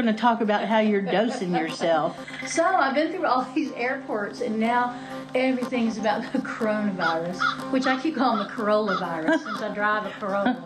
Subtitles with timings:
[0.00, 2.18] Going to talk about how you're dosing yourself.
[2.46, 4.98] So I've been through all these airports, and now
[5.34, 10.10] everything's about the coronavirus, which I keep calling the Corolla virus since I drive a
[10.12, 10.64] Corolla.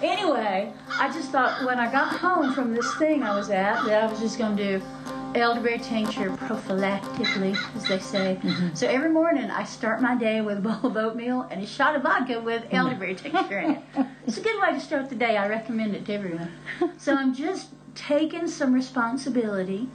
[0.00, 4.04] Anyway, I just thought when I got home from this thing I was at that
[4.04, 4.84] I was just going to do
[5.34, 8.38] elderberry tincture prophylactically, as they say.
[8.42, 8.74] Mm-hmm.
[8.74, 11.96] So every morning I start my day with a bowl of oatmeal and a shot
[11.96, 13.82] of vodka with elderberry tincture in it.
[14.28, 15.36] It's a good way to start the day.
[15.36, 16.52] I recommend it to everyone.
[16.98, 19.88] So I'm just taking some responsibility,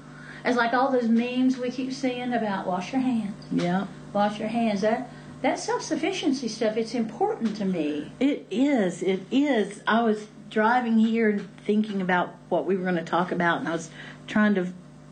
[0.45, 3.87] It's like all those memes we keep seeing about wash your hands, Yeah.
[4.13, 4.81] wash your hands.
[4.81, 5.09] That
[5.41, 6.77] that self sufficiency stuff.
[6.77, 8.11] It's important to me.
[8.19, 9.03] It is.
[9.03, 9.81] It is.
[9.85, 13.67] I was driving here and thinking about what we were going to talk about, and
[13.67, 13.89] I was
[14.25, 14.67] trying to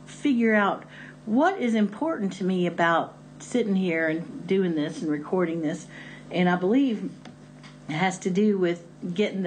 [0.05, 0.83] figure out
[1.25, 5.87] what is important to me about sitting here and doing this and recording this.
[6.31, 7.09] And I believe
[7.89, 8.83] it has to do with
[9.13, 9.43] getting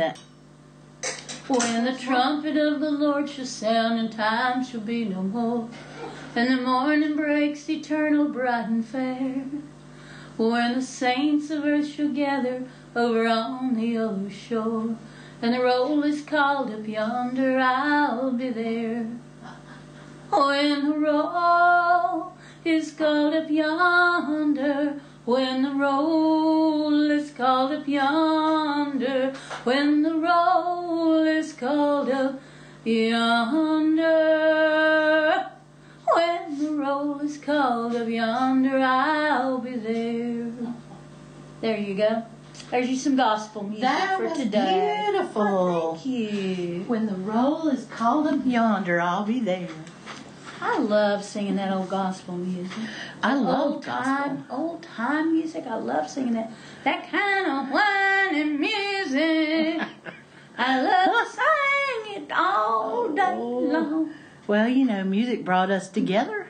[1.48, 1.58] that.
[1.58, 5.68] When the trumpet of the Lord shall sound and time shall be no more,
[6.34, 9.44] and the morning breaks eternal, bright and fair,
[10.36, 14.96] when the saints of earth shall gather over on the other shore,
[15.42, 19.06] and the roll is called up yonder, I'll be there.
[20.30, 29.34] When the roll is called up yonder, when the roll is called up yonder,
[29.64, 32.40] when the roll is called up
[32.82, 34.06] yonder,
[36.14, 40.50] when the roll is called up yonder, I'll be there.
[41.60, 42.22] There you go.
[42.70, 45.08] There's you some gospel music That for was today.
[45.10, 45.92] beautiful.
[45.96, 46.84] Thank you.
[46.86, 49.68] When the roll is called up yonder, I'll be there.
[50.60, 52.76] I love singing that old gospel music.
[53.22, 54.56] I love old time, gospel.
[54.56, 55.66] old time music.
[55.66, 56.52] I love singing that.
[56.84, 59.86] That kind of whining music.
[60.58, 63.58] I love singing it all day oh.
[63.58, 64.14] long.
[64.46, 66.48] Well, you know, music brought us together.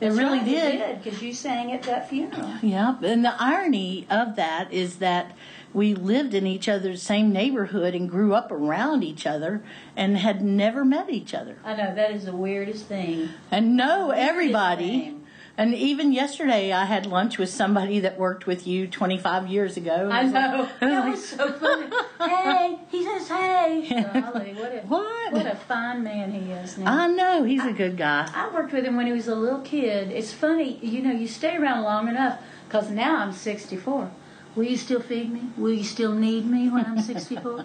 [0.00, 1.02] It really did.
[1.02, 2.54] because you sang at that funeral.
[2.62, 5.36] Yeah, and the irony of that is that
[5.72, 9.62] we lived in each other's same neighborhood and grew up around each other
[9.96, 11.58] and had never met each other.
[11.64, 13.28] I know that is the weirdest thing.
[13.50, 15.00] And know everybody.
[15.00, 15.16] thing.
[15.56, 20.08] And even yesterday, I had lunch with somebody that worked with you 25 years ago.
[20.10, 20.68] I know.
[20.80, 21.86] I That was so funny.
[22.18, 23.86] hey, he says hey.
[24.20, 25.32] Golly, what a What?
[25.32, 27.02] what a fine man he is now.
[27.02, 28.30] I know, he's a good guy.
[28.34, 30.10] I worked with him when he was a little kid.
[30.10, 34.10] It's funny, you know, you stay around long enough because now I'm 64.
[34.56, 35.42] Will you still feed me?
[35.56, 37.64] Will you still need me when I'm 64?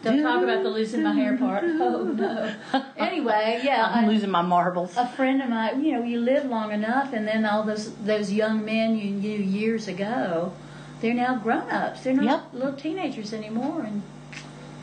[0.00, 1.64] Don't talk about the losing my hair part.
[1.64, 2.54] Oh no.
[2.96, 3.90] Anyway, yeah.
[3.92, 4.96] I'm I- losing my marbles.
[4.96, 8.32] a friend of mine, you know, you live long enough, and then all those those
[8.32, 10.52] young men you knew years ago,
[11.00, 12.02] they're now grown ups.
[12.04, 12.42] They're not Yep.
[12.52, 14.02] little teenagers anymore, and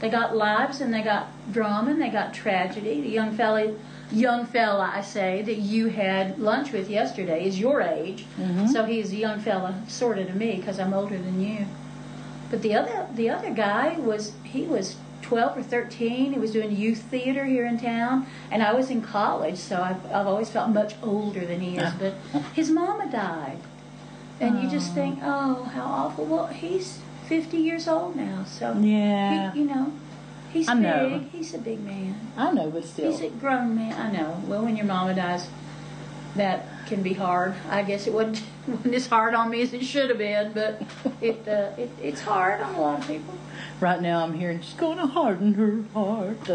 [0.01, 2.99] they got lives, and they got drama, and they got tragedy.
[3.01, 3.73] The young fella,
[4.11, 8.67] young fella, I say that you had lunch with yesterday is your age, mm-hmm.
[8.67, 11.65] so he's a young fella, sort of to me, because I'm older than you.
[12.51, 16.33] But the other the other guy was he was 12 or 13.
[16.33, 20.05] He was doing youth theater here in town, and I was in college, so I've,
[20.11, 21.83] I've always felt much older than he is.
[21.83, 21.95] Ah.
[21.99, 22.13] But
[22.53, 23.57] his mama died,
[24.39, 24.95] and you just oh.
[24.95, 26.25] think, oh, how awful.
[26.25, 29.51] Well, he's 50 years old now, so Yeah.
[29.51, 29.91] he, you know,
[30.55, 31.19] he's I know.
[31.19, 31.29] big.
[31.31, 32.15] He's a big man.
[32.37, 33.11] I know, but still.
[33.11, 33.93] He's a grown man.
[33.93, 34.41] I know.
[34.47, 35.47] Well, when your mama dies,
[36.35, 37.53] that can be hard.
[37.69, 40.81] I guess it wasn't, wasn't as hard on me as it should have been, but
[41.21, 43.33] it, uh, it it's hard on a lot of people.
[43.79, 46.47] Right now, I'm hearing she's going to harden her heart.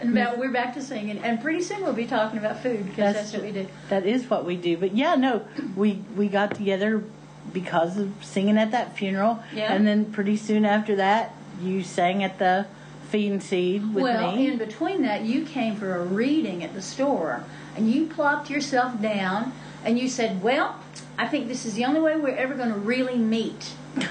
[0.00, 3.14] And now we're back to singing, and pretty soon we'll be talking about food because
[3.14, 3.66] that's, what we do.
[3.88, 4.76] That is what we do.
[4.76, 5.46] But yeah, no,
[5.76, 7.04] we we got together
[7.52, 9.72] because of singing at that funeral, Yeah.
[9.72, 12.66] and then pretty soon after that, you sang at the
[13.10, 14.02] Feed and Seed with me.
[14.02, 17.44] well, in between that, you came for a reading at the store,
[17.76, 19.52] and you plopped yourself down,
[19.84, 20.80] and you said, "Well,
[21.18, 24.06] I think this is the only way we're ever going to really meet." and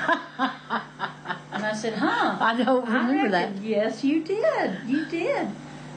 [1.66, 3.50] I said, "Huh." I don't remember that.
[3.50, 4.78] reckon- Yes, you did.
[4.88, 5.50] You did.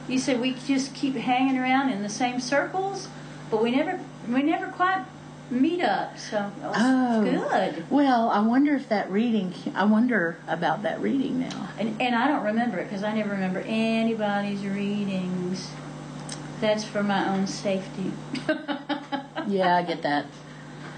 [0.07, 3.07] You said we just keep hanging around in the same circles,
[3.51, 3.99] but we never
[4.29, 5.05] we never quite
[5.51, 7.23] meetup, so Oh.
[7.23, 7.85] good.
[7.89, 9.53] Well, I wonder if that reading.
[9.75, 11.69] I wonder about that reading now.
[11.79, 15.71] And, and I don't remember it because I never remember anybody's readings.
[16.59, 18.11] That's for my own safety.
[19.47, 20.25] Yeah, I get that.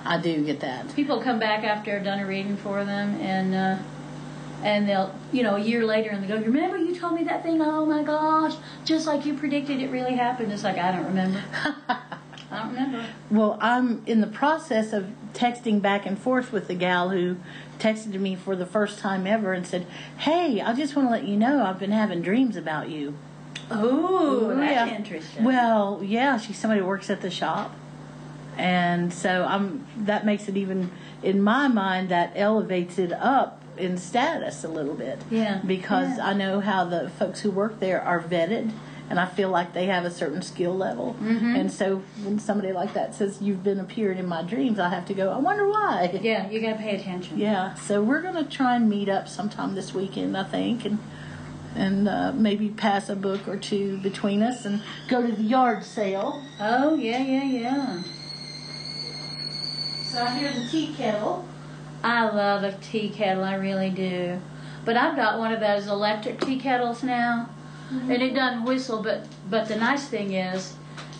[0.04, 0.96] I do get that.
[0.96, 3.84] People come back after I've done a reading for them, and uh,
[4.64, 7.44] and they'll, you know, a year later, and they go, "Remember you told me that
[7.44, 7.62] thing?
[7.62, 8.56] Oh my gosh,
[8.86, 11.44] just like you predicted, it really happened." It's like I don't remember.
[12.52, 13.06] I don't remember.
[13.30, 17.38] Well, I'm in the process of texting back and forth with the gal who
[17.78, 19.86] texted me for the first time ever and said,
[20.18, 23.14] "Hey, I just want to let you know I've been having dreams about you."
[23.72, 24.96] Oh, that's Yeah.
[24.98, 25.44] interesting.
[25.44, 27.76] Well, yeah, she's somebody who works at the shop,
[28.58, 29.86] and so I'm.
[29.98, 30.90] That makes it even
[31.22, 35.22] in my mind that elevates it up in status a little bit.
[35.30, 35.60] Yeah.
[35.66, 36.28] Because Yeah.
[36.30, 38.72] I know how the folks who work there are vetted.
[39.10, 41.16] And I feel like they have a certain skill level.
[41.20, 41.56] Mm-hmm.
[41.56, 45.06] And so when somebody like that says, You've been appearing in my dreams, I have
[45.08, 46.20] to go, I wonder why.
[46.22, 47.40] yeah, you gotta pay attention.
[47.40, 51.00] Yeah, so we're gonna try and meet up sometime this weekend, I think, and
[51.76, 55.84] and uh, maybe pass a book or two between us and go to the yard
[55.84, 56.44] sale.
[56.60, 58.04] Oh yeah, yeah, yeah.
[60.12, 61.46] So I hear the tea kettle.
[62.04, 64.40] I love a tea kettle, I really do.
[64.86, 67.50] But I've got one of those electric tea kettles now,
[67.92, 69.02] and it doesn't whistle.
[69.02, 70.74] But but the nice thing is,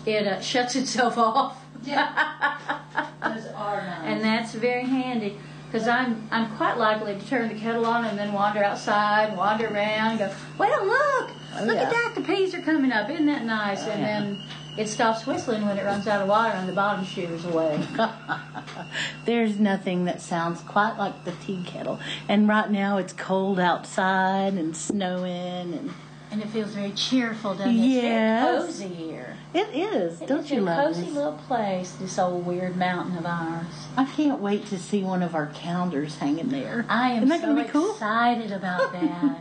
[0.06, 1.56] it uh, shuts itself off.
[1.84, 1.94] Those
[3.56, 4.00] are nice.
[4.04, 8.18] and that's very handy because I'm I'm quite likely to turn the kettle on and
[8.18, 12.54] then wander outside, wander around, and go, well look, Oh, look at that, the peas
[12.54, 13.84] are coming up, isn't that nice?
[13.84, 14.20] Oh, and yeah.
[14.20, 14.42] then
[14.78, 17.80] it stops whistling when it runs out of water and the bottom shivers away.
[19.24, 21.98] There's nothing that sounds quite like the tea kettle.
[22.28, 25.90] And right now it's cold outside and snowing, and
[26.32, 27.74] And it feels very cheerful, doesn't it?
[27.74, 28.68] Yes.
[28.68, 29.36] It's very cozy here.
[29.52, 30.20] it is.
[30.22, 31.14] It Don't is you a love cozy this?
[31.14, 33.66] little place, this old weird mountain of ours.
[33.96, 36.86] I can't wait to see one of our calendars hanging there.
[36.88, 37.90] I am so gonna be cool?
[37.94, 39.38] excited about that.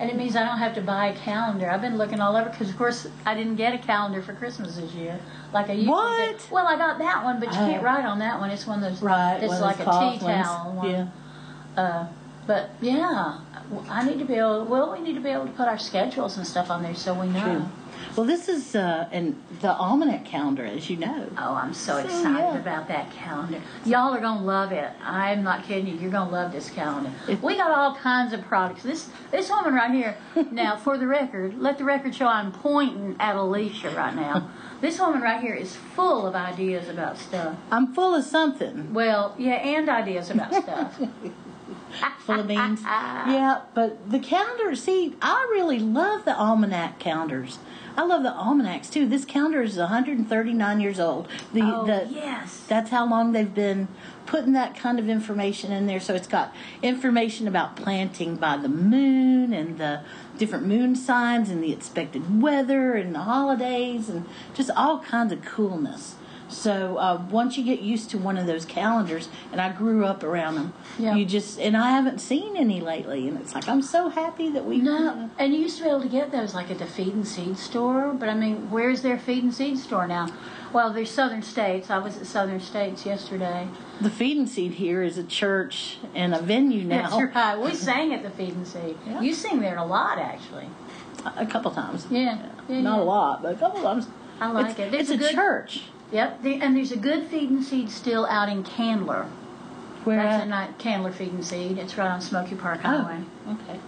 [0.00, 1.70] and it means I don't have to buy a calendar.
[1.70, 4.74] I've been looking all over because, of course, I didn't get a calendar for Christmas
[4.74, 5.20] this year.
[5.52, 6.18] Like I usually What?
[6.32, 6.48] get.
[6.50, 7.66] Well, I got that one, but you Oh.
[7.70, 8.50] can't write on that one.
[8.50, 9.00] It's one of those.
[9.00, 10.46] Right, It's like a tea ones.
[10.46, 10.90] towel one.
[10.90, 11.06] Yeah.
[11.76, 12.06] Uh,
[12.44, 13.38] but yeah,
[13.88, 14.64] I need to be able.
[14.64, 17.14] Well, we need to be able to put our schedules and stuff on there so
[17.14, 17.42] we know.
[17.42, 17.64] True.
[18.16, 21.30] Well, this is uh, an, the almanac calendar, as you know.
[21.38, 22.58] Oh, I'm so, So, excited yeah.
[22.58, 23.60] about that calendar.
[23.86, 24.90] Y'all are gonna love it.
[25.02, 25.98] I'm not kidding you.
[25.98, 27.10] You're gonna love this calendar.
[27.40, 28.82] We got all kinds of products.
[28.82, 30.16] This this woman right here.
[30.50, 34.50] now, for the record, let the record show I'm pointing at Alicia right now.
[34.82, 37.56] This woman right here is full of ideas about stuff.
[37.70, 38.92] I'm full of something.
[38.92, 41.00] Well, yeah, and ideas about stuff.
[42.20, 42.82] Full of beans.
[42.82, 47.58] yeah, but the calendar, see, I really love the almanac calendars.
[47.96, 49.06] I love the almanacs too.
[49.06, 51.28] This calendar is 139 years old.
[51.52, 52.64] The, oh, the, yes.
[52.66, 53.88] That's how long they've been
[54.24, 56.00] putting that kind of information in there.
[56.00, 60.02] So it's got information about planting by the moon and the
[60.38, 65.44] different moon signs and the expected weather and the holidays and just all kinds of
[65.44, 66.14] coolness.
[66.52, 70.22] So uh, once you get used to one of those calendars, and I grew up
[70.22, 71.14] around them, Yeah.
[71.14, 74.64] you just and I haven't seen any lately, and it's like I'm so happy that
[74.64, 77.14] we No, and you used to be able to get those like at the feed
[77.14, 80.28] and seed store, but I mean, where's their feed and seed store now?
[80.72, 81.90] Well, there's Southern States.
[81.90, 83.68] I was at Southern States yesterday.
[84.00, 87.18] The feed and seed here is a church and a venue now.
[87.18, 87.58] That's right.
[87.58, 88.96] We sang at the feed and seed.
[89.06, 89.20] Yeah.
[89.20, 90.66] You sing there a lot, actually.
[91.36, 92.06] A couple times.
[92.10, 92.38] Yeah.
[92.68, 93.02] yeah Not yeah.
[93.02, 94.06] a lot, but a couple times.
[94.40, 94.90] I like it's, it.
[94.92, 95.82] There's It's a a, good- church.
[96.12, 96.42] Yep.
[96.42, 99.26] The, and there's a good feed and seed still out in Candler.
[100.04, 100.46] Where That's at?
[100.46, 101.78] a night Candler feed and seed.
[101.78, 102.88] It's right on Smoky Park oh.
[102.88, 103.24] Highway.
[103.46, 103.80] Oh, okay.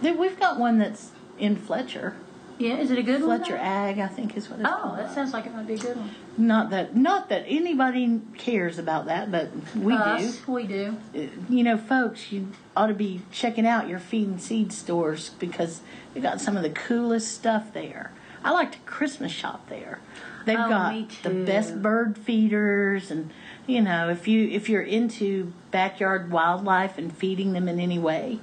[0.00, 2.16] Then we've got one that's in Fletcher.
[2.58, 2.78] Yeah.
[2.78, 3.38] Is it a good one?
[3.38, 3.56] Fletcher?
[3.56, 4.98] Ag, I think is what it's Oh, called.
[4.98, 6.10] that sounds like it might be a good one.
[6.36, 10.96] Not that, not that anybody cares about that, but we Us, We do.
[11.12, 11.30] do.
[11.48, 15.82] You know, folks, you ought to be checking out your feed and seed stores because
[16.14, 18.10] we got some of the coolest stuff there.
[18.42, 20.00] I like to Christmas shop there.
[20.48, 23.30] They've Oh, got the best bird feeders, and
[23.66, 28.40] you know, if you if you're into backyard wildlife and feeding them in any way,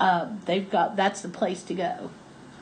[0.00, 2.10] uh, they've got that's the place to go.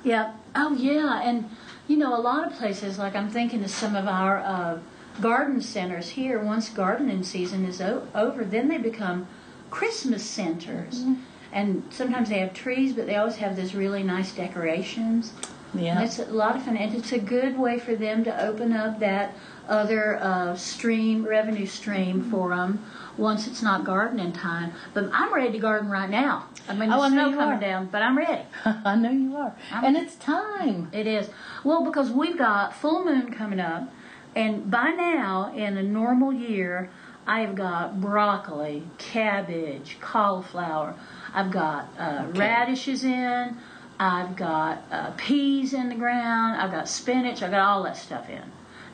[0.03, 0.33] Yeah.
[0.57, 1.21] Oh, yeah.
[1.23, 1.49] And,
[1.87, 4.79] you know, a lot of places, like I'm thinking of some of our uh,
[5.21, 9.29] garden centers here, once gardening season is o- over, then they become
[9.71, 11.05] Christmas centers.
[11.53, 15.33] And sometimes they have trees, but they always have those really nice decorations.
[15.73, 18.45] And Yeah, it's a lot of fun, and it's a good way for them to
[18.45, 19.35] open up that
[19.69, 22.85] other uh, stream, revenue stream for them
[23.17, 24.73] once it's not gardening time.
[24.95, 26.47] But I'm ready to garden right now.
[26.69, 27.61] I mean, the Oh, I snow coming are.
[27.61, 28.43] down, but I'm ready.
[28.65, 30.89] I know you are, I'm- and it's time.
[30.93, 31.31] It is.
[31.63, 33.89] Well, because we've got full moon coming up.
[34.35, 36.89] And by now, in a normal year,
[37.27, 40.95] I have got broccoli, cabbage, cauliflower.
[41.35, 43.57] I've got uh, radishes in.
[44.01, 46.59] I've got uh, peas in the ground.
[46.59, 47.43] I've got spinach.
[47.43, 48.43] I've got all that stuff in.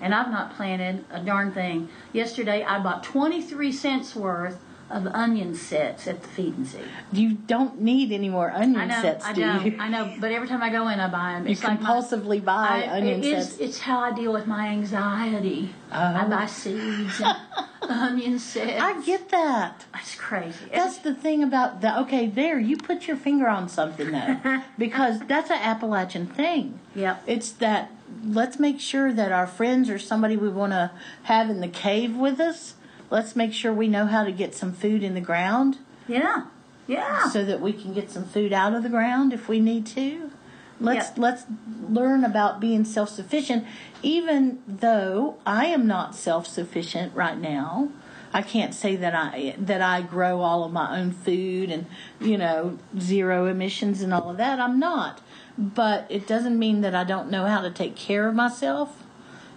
[0.00, 1.88] And I've not planted a darn thing.
[2.12, 6.82] Yesterday, I bought 23 cents worth of onion sets at the feed and seed.
[7.12, 9.76] You don't need any more onion I know, sets, I do know, you?
[9.80, 10.14] I know.
[10.20, 11.46] But every time I go in, I buy them.
[11.46, 13.58] You It's like my- compulsively buy I- onion it is- sets.
[13.60, 15.74] It's how I deal with my anxiety.
[15.90, 16.28] I Oh.
[16.28, 17.36] buy seeds and
[17.82, 18.80] onion sets.
[18.80, 19.84] I get that.
[19.92, 20.66] That's crazy.
[20.72, 22.26] That's the thing about the okay.
[22.28, 26.78] There, you put your finger on something though, because that's an Appalachian thing.
[26.94, 27.24] Yep.
[27.26, 27.90] It's that
[28.24, 30.90] let's make sure that our friends or somebody we want to
[31.24, 32.74] have in the cave with us.
[33.10, 36.46] Let's make sure we know how to get some food in the ground Yeah.
[36.86, 37.28] Yeah.
[37.30, 40.30] so that we can get some food out of the ground if we need to.
[40.78, 41.44] Let's let's
[41.88, 43.64] learn about being self-sufficient
[44.02, 47.88] even though I am not self-sufficient right now.
[48.34, 51.86] I can't say that I that I grow all of my own food and
[52.20, 54.60] you know zero emissions and all of that.
[54.60, 55.22] I'm not.
[55.56, 59.02] But it doesn't mean that I don't know how to take care of myself.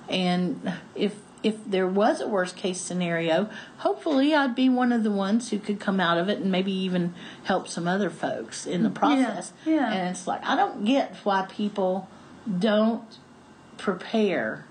[0.07, 5.11] And if if there was a worst case scenario, hopefully I'd be one of the
[5.11, 8.83] ones who could come out of it and maybe even help some other folks in
[8.83, 9.53] the process.
[9.65, 9.73] yeah.
[9.73, 9.93] yeah.
[9.93, 12.09] And it's like I don't get why people
[12.59, 13.17] don't
[13.77, 14.65] prepare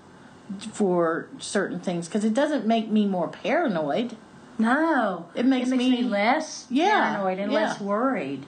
[0.71, 4.15] for certain things because it doesn't make me more paranoid.
[4.57, 5.27] No.
[5.35, 7.59] It makes me, me- less Yeah, paranoid and yeah.
[7.59, 8.45] less worried.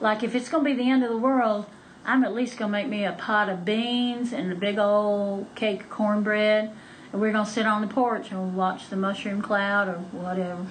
[0.00, 1.66] Like if it's going to be the end of the world,
[2.04, 5.46] I'm at least going to make me a pot of beans and a big old
[5.54, 6.70] cake of cornbread.
[7.16, 10.66] We're going to sit on the porch and watch the mushroom cloud or whatever.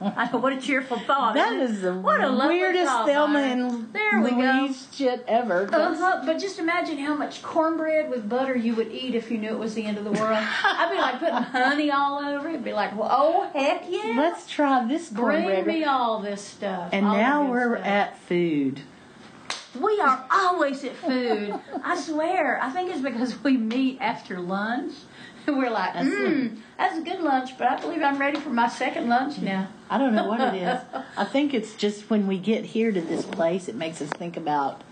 [0.00, 1.34] I know, what a cheerful thought.
[1.34, 4.36] That is the what a weirdest thought, Thelma and There we go.
[4.36, 5.68] Louise shit ever.
[5.72, 9.50] Uh-huh, but just imagine how much cornbread with butter you would eat if you knew
[9.50, 10.38] it was the end of the world.
[10.38, 12.52] I'd be like putting honey all over it.
[12.52, 14.14] It'd be like, well, oh heck yeah!
[14.16, 15.66] Let's try this bring cornbread.
[15.66, 16.90] me all this stuff.
[16.92, 17.86] and now we're stuff.
[17.86, 18.82] at food.
[19.78, 21.54] We are always at food.
[21.84, 22.60] I swear.
[22.62, 24.92] I think it's because we meet after lunch.
[25.56, 28.68] We're like, That's mmm, that's a good lunch, but I believe I'm ready for my
[28.68, 29.68] second lunch now.
[29.88, 30.80] I don't know what it is.
[31.16, 34.36] I think it's just when we get here to this place, it makes us think
[34.36, 34.82] about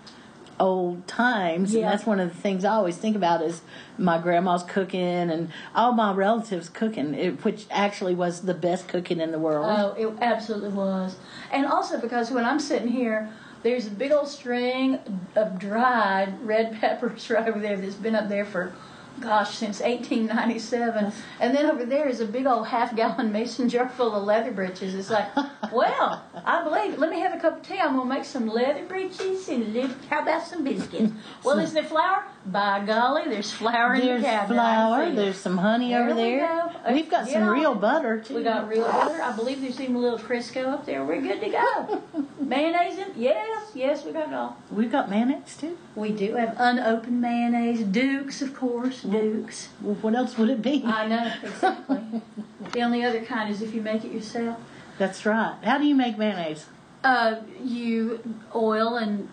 [0.59, 3.61] old times, and that's one of the things I always think about is
[3.97, 9.19] my grandma's cooking and all my relatives cooking, it, which actually was the best cooking
[9.21, 9.67] in the world.
[9.69, 11.17] Oh, it absolutely was.
[11.51, 13.31] And also because when I'm sitting here,
[13.63, 14.99] there's a big old string
[15.35, 18.73] of dried red peppers right over there that's been up there for,
[19.21, 21.11] gosh, since 1897.
[21.39, 24.51] And then over there is a big old half gallon mason jar full of leather
[24.51, 24.95] breeches.
[24.95, 25.35] It's like,
[25.71, 26.99] well, I believe it.
[26.99, 27.79] Let me have a cup of tea.
[27.79, 31.13] I'm going to make some leather breeches and live, how about some biscuits?
[31.43, 32.25] Well, is there flour?
[32.45, 34.55] By golly, there's flour in there's the cabinet.
[34.55, 36.47] Flour, there's some honey There over we there.
[36.47, 36.93] go.
[36.93, 38.35] We've got Get some real butter too.
[38.35, 39.21] We got real butter.
[39.21, 41.03] I believe there's even a little Crisco up there.
[41.03, 42.01] We're good to go.
[42.39, 42.97] mayonnaise?
[42.99, 43.11] In?
[43.17, 44.57] Yes, yes, we got it all.
[44.71, 45.77] We've got mayonnaise too.
[45.95, 47.83] We do have unopened mayonnaise.
[47.83, 49.01] Dukes, of course.
[49.01, 49.67] Dukes.
[49.81, 50.83] Well, what else would it be?
[50.85, 52.21] I know, exactly.
[52.71, 54.57] the only other kind is if you make it yourself.
[54.97, 55.57] That's right.
[55.63, 56.65] How do you make mayonnaise?
[57.03, 58.19] Uh, you
[58.55, 59.29] oil and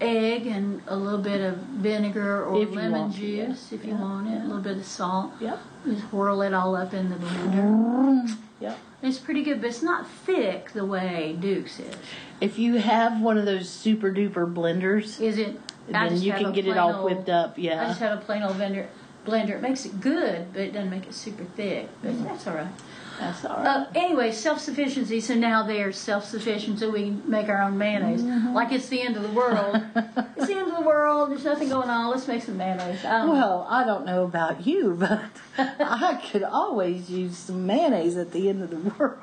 [0.00, 3.46] egg and a little bit of vinegar or If you lemon want to, yeah.
[3.46, 4.40] juice if you Yeah, want it.
[4.40, 5.32] A little bit of salt.
[5.40, 5.58] Yep.
[5.86, 8.36] Just whirl it all up in the blender.
[8.60, 8.78] Yep.
[9.02, 11.94] It's pretty good, but it's not thick the way Duke's is.
[12.40, 15.58] If you have one of those super duper blenders, Is it?
[15.88, 17.58] I then just you have can a get it plain all old- whipped up.
[17.58, 17.72] Yeah.
[17.72, 17.88] I Yeah.
[17.88, 18.86] just have a plain old blender.
[19.26, 19.50] Blender.
[19.56, 21.88] It makes it good, but it doesn't make it super thick.
[22.02, 22.24] But Mm-hmm.
[22.24, 22.68] that's all right.
[23.20, 23.66] That's all right.
[23.66, 25.20] Uh, anyway, self-sufficiency.
[25.20, 28.22] So now they're self-sufficient, so we make our own mayonnaise.
[28.22, 28.54] Mm-hmm.
[28.54, 29.76] Like it's the end of the world.
[30.36, 31.30] it's the end of the world.
[31.30, 32.10] There's nothing going on.
[32.10, 33.04] Let's make some mayonnaise.
[33.04, 33.32] I know.
[33.32, 35.20] Well, I don't know about you, but
[35.58, 39.18] I could always use some mayonnaise at the end of the world.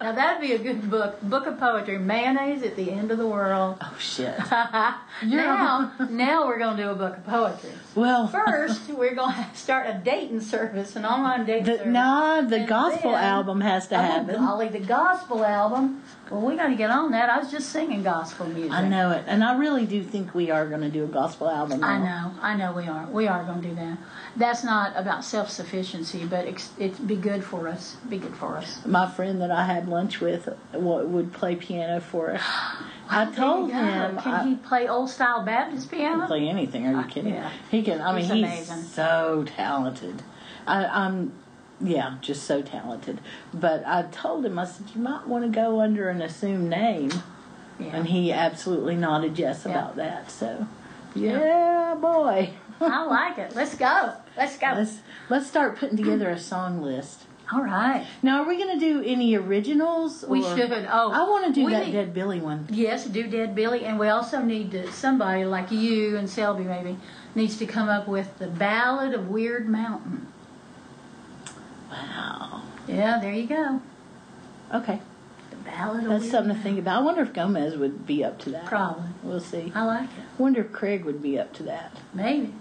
[0.00, 1.20] Now that'd be a good book.
[1.22, 1.98] Book of poetry.
[1.98, 3.78] Mayonnaise at the end of the world.
[3.80, 4.32] Oh shit.
[4.50, 7.70] now, now we're gonna do a book of poetry.
[7.96, 11.92] Well, First, we're gonna start a dating service, an online dating the, service.
[11.92, 14.34] nah, the And gospel then- album has to Oh, happen.
[14.36, 16.02] golly, the gospel album.
[16.30, 17.30] Well, we got to get on that.
[17.30, 18.72] I was just singing gospel music.
[18.72, 21.48] I know it, and I really do think we are going to do a gospel
[21.48, 21.82] album.
[21.82, 22.32] I know.
[22.42, 23.06] I know we are.
[23.06, 23.98] We are going to do that.
[24.36, 27.96] That's not about self sufficiency, but it's, it'd be good for us.
[28.08, 28.84] Be good for us.
[28.84, 32.42] My friend that I had lunch with would play piano for us.
[33.10, 36.26] I told him Can I, he play old style Baptist he can piano?
[36.26, 36.86] play anything.
[36.86, 37.32] Are you kidding?
[37.34, 37.50] yeah.
[37.70, 38.02] He can.
[38.02, 38.82] I mean, He's he's, amazing.
[38.90, 40.22] so talented.
[40.66, 41.32] I, I'm,
[41.80, 43.20] yeah, just so talented.
[43.54, 47.10] But I told him, I said, you might want to go under an assumed name,
[47.78, 47.90] Yeah.
[47.96, 49.72] and he absolutely nodded yes Yeah.
[49.72, 50.30] about that.
[50.30, 50.66] So,
[51.14, 52.50] Yeah, boy.
[52.80, 53.54] I like it.
[53.56, 54.12] Let's go.
[54.36, 54.72] Let's go.
[54.76, 57.24] Let's let's start putting together a song list.
[57.52, 58.06] All right.
[58.22, 60.22] Now, are we going to do any originals?
[60.28, 60.70] We or- should.
[60.70, 62.66] Oh, I want to do that need- Dead Billy one.
[62.70, 66.98] Yes, do Dead Billy, and we also need to somebody like you and Selby maybe
[67.34, 70.26] needs to come up with the Ballad of Wyrd Mountain.
[71.90, 72.62] Wow.
[72.86, 73.80] Yeah, there you go.
[74.74, 75.00] Okay,
[75.50, 77.02] The Ballad of that's Weird something to think about.
[77.02, 78.66] I wonder if Gomez would be up to that.
[78.66, 79.08] Probably.
[79.22, 79.72] We'll see.
[79.74, 80.24] I like it.
[80.38, 81.96] wonder if Craig would be up to that.
[82.12, 82.54] Maybe.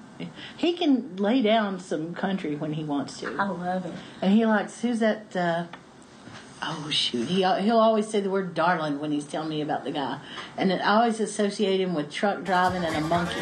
[0.55, 3.36] He can lay down some country when he wants to.
[3.38, 3.93] I love it.
[4.22, 5.36] and he likes who's that?
[5.36, 5.65] Uh,
[6.61, 9.91] oh shoot, he he'll always say the word "darling" when he's telling me about the
[9.91, 10.19] guy,
[10.57, 13.41] and I always associate him with truck driving and a monkey.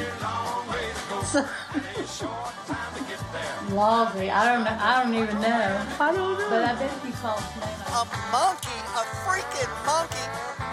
[1.24, 2.30] So,
[3.74, 4.32] Lawsy.
[4.32, 4.78] I don't know.
[4.80, 5.86] I don't even know.
[6.00, 6.50] I don't know.
[6.50, 10.28] But I bet if you called his name, A monkey, a freaking monkey.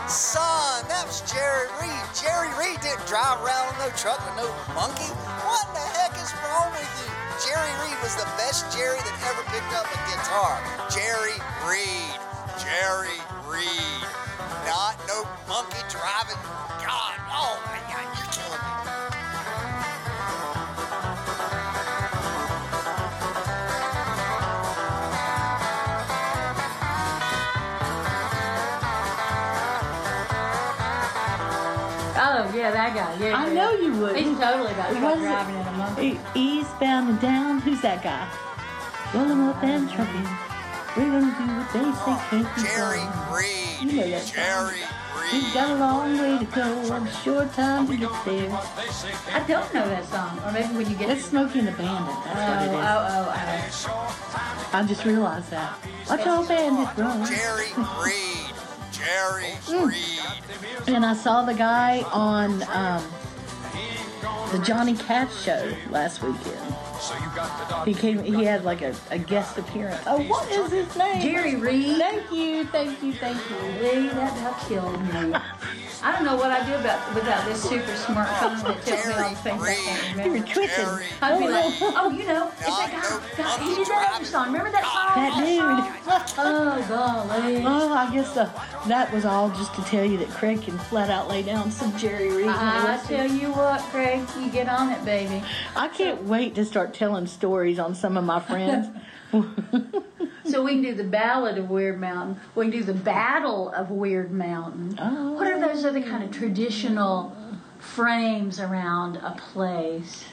[0.07, 2.05] Son, that was Jerry Reed.
[2.13, 5.09] Jerry Reed didn't drive around on no truck with no monkey.
[5.49, 7.11] What the heck is wrong with you?
[7.49, 10.61] Jerry Reed was the best Jerry that ever picked up a guitar.
[10.93, 12.02] Jerry Reed.
[32.63, 33.27] Yeah, that guy.
[33.27, 34.17] Yeah, I yeah, know you would.
[34.17, 35.23] He's totally about What truck it?
[35.23, 36.21] driving in a monkey.
[36.35, 37.59] Eastbound and down.
[37.61, 38.29] Who's that guy?
[39.13, 40.29] Roll 'em up and trucking.
[40.97, 43.35] We're gonna do what they say can't be Jerry done.
[43.35, 43.81] Reed.
[43.81, 44.35] You know that song.
[44.35, 44.81] Jerry
[45.33, 46.95] We've got a long way to go.
[46.95, 48.51] and a short time to get there.
[49.33, 51.09] I don't know that song, or maybe when you get.
[51.09, 52.15] That's Smokey and the Bandit.
[52.15, 53.87] oh, That's what it oh, is.
[53.89, 55.79] oh, oh, I just realized that.
[56.09, 57.27] Watch all bandits run.
[57.27, 57.73] Jerry
[58.05, 58.42] Reed.
[59.05, 59.53] Jerry.
[60.87, 63.05] And I saw the guy on um,
[64.53, 66.92] the Johnny Cash show last weekend.
[67.85, 68.23] He came.
[68.23, 70.03] He had like a, a guest appearance.
[70.07, 71.21] Oh, what is his name?
[71.21, 71.97] Jerry Reed.
[71.99, 73.57] Thank you, thank you, thank you.
[73.83, 75.01] Lee, that about killed
[75.33, 75.35] me.
[76.05, 79.13] I don't know what I do about without this super smart phone that tells me
[79.15, 80.53] all the things I can't You were remember.
[80.53, 81.07] twitching.
[81.23, 83.37] I'd be Oh, like, oh, you know, it's that guy.
[83.43, 84.47] God, he did that other song.
[84.47, 85.15] Remember that song?
[85.15, 86.03] That dude.
[86.45, 87.63] Oh, golly.
[87.65, 88.51] Oh, I guess uh,
[88.87, 91.97] that was all just to tell you that Craig can flat out lay down some
[91.97, 92.47] Jerry Reed.
[92.49, 95.43] I wants tell you what, Craig, you get on it, baby.
[95.77, 98.89] I can't wait to start telling stories on some of my friends.
[100.45, 102.39] So we can do the Ballad of Wyrd Mountain.
[102.57, 104.97] We can do the Battle of Wyrd Mountain.
[105.01, 105.33] Oh.
[105.33, 107.35] What are those other kind of traditional
[107.79, 110.25] frames around a place?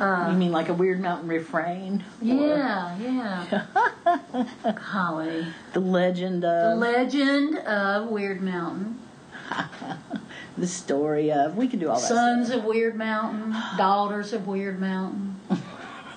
[0.00, 2.02] you Uh, mean like a Wyrd Mountain refrain?
[2.22, 3.66] Yeah, yeah.
[4.92, 5.46] Golly.
[5.74, 6.70] The legend of.
[6.70, 8.98] The Legend of Wyrd Mountain.
[10.56, 11.54] the story of.
[11.56, 12.08] We can do all that.
[12.08, 13.54] Sons of Wyrd Mountain.
[13.76, 15.38] Daughters of Wyrd Mountain.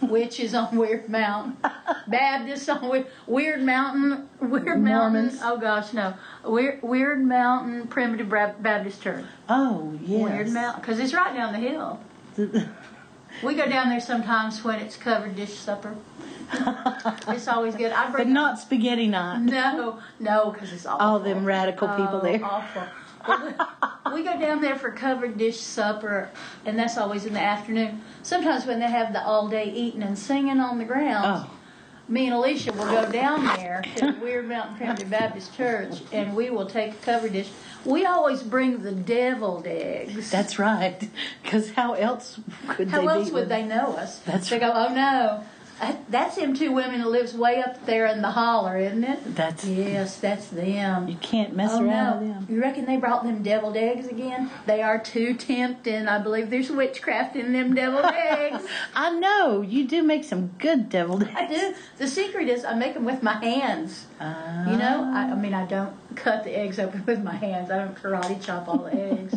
[0.01, 1.57] Witches on Wyrd Mountain.
[2.07, 4.29] Baptists on Weird, Wyrd Mountain.
[4.39, 5.39] Weird Mormons.
[5.39, 5.39] Mountain.
[5.43, 6.13] Oh gosh, no.
[6.45, 9.25] Weird, Wyrd Mountain Primitive Baptist Church.
[9.49, 10.21] Oh yes.
[10.21, 10.81] Wyrd Mountain.
[10.81, 11.99] Because it's right down the hill.
[13.43, 15.93] We go down there sometimes when it's covered dish supper.
[17.27, 17.91] It's always good.
[17.91, 19.41] I bring but not spaghetti night.
[19.41, 21.05] No, no, because it's awful.
[21.05, 22.43] All them radical people Oh, there.
[22.43, 22.83] Awful.
[24.13, 26.29] We, go down there for covered dish supper,
[26.65, 28.01] and that's always in the afternoon.
[28.23, 31.51] Sometimes when they have the all day eating and singing on the grounds, Oh,
[32.07, 36.49] me and Alicia will go down there to Wyrd Mountain Primitive Baptist Church, and we
[36.49, 37.49] will take a covered dish.
[37.83, 40.31] We always bring the deviled eggs.
[40.31, 41.09] that's right.
[41.43, 44.19] Because how else could How they else would they know us?
[44.19, 45.43] That's they go, oh no,
[46.09, 49.35] that's them two women that lives way up there in the holler, isn't it?
[49.35, 51.07] That's Yes, that's them.
[51.07, 52.47] you can't mess Oh around with them.
[52.49, 54.49] You reckon they brought them deviled eggs again?
[54.65, 56.07] They are too tempting.
[56.07, 58.65] I believe there's witchcraft in them deviled eggs.
[58.95, 61.35] I know you do make some good deviled eggs.
[61.35, 61.75] I do.
[61.97, 64.05] The secret is I make them with my hands.
[64.19, 64.69] Ah.
[64.69, 67.69] You know, I, I mean I don't cut the eggs open with my hands.
[67.69, 69.35] I don't karate chop all the eggs.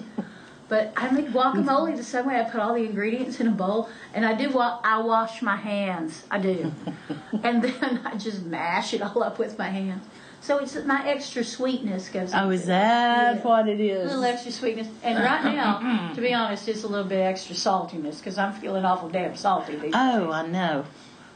[0.71, 2.41] But I make guacamole the same way.
[2.41, 4.51] I put all the ingredients in a bowl, and I do.
[4.51, 6.25] Wa- I wash my hands.
[6.31, 6.73] I do,
[7.43, 10.05] and then I just mash it all up with my hands.
[10.41, 12.31] So it's my extra sweetness goes.
[12.33, 13.43] Oh, is that Yeah.
[13.43, 14.05] what it is?
[14.05, 17.55] A little extra sweetness, and right now, to be honest, it's a little bit extra
[17.57, 20.35] saltiness because I'm feeling awful damn salty these Oh, days.
[20.35, 20.85] I know.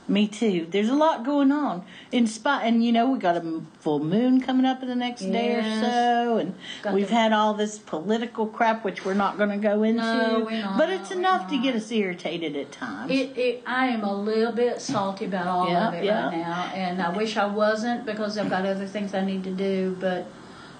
[0.07, 0.67] Me too.
[0.71, 1.83] There's a lot going on.
[2.13, 5.23] In spite, and you know, we got a full moon coming up in the next
[5.23, 9.39] day or so, and Got we've the- had all this political crap, which we're not
[9.39, 10.03] going to go into.
[10.03, 10.77] No, we're not.
[10.77, 13.11] But it's We're enough to get us irritated at times.
[13.11, 16.27] It, it, I am a little bit salty about all Yeah, of it yeah.
[16.27, 19.53] right now, and I wish I wasn't because I've got other things I need to
[19.53, 19.97] do.
[19.99, 20.27] But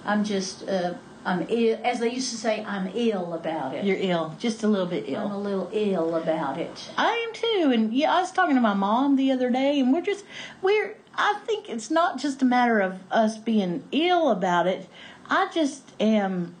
[0.05, 0.93] I'm just, uh,
[1.25, 3.83] I'm ill, as they used to say, I'm ill about it.
[3.83, 5.25] You're ill, just a little bit ill.
[5.25, 6.91] I'm a little ill about it.
[6.97, 9.91] I am too, and yeah, I was talking to my mom the other day, and
[9.91, 10.23] we're just
[10.61, 10.95] we're.
[11.17, 14.87] I think it's not just a matter of us being ill about it.
[15.27, 16.55] I just am.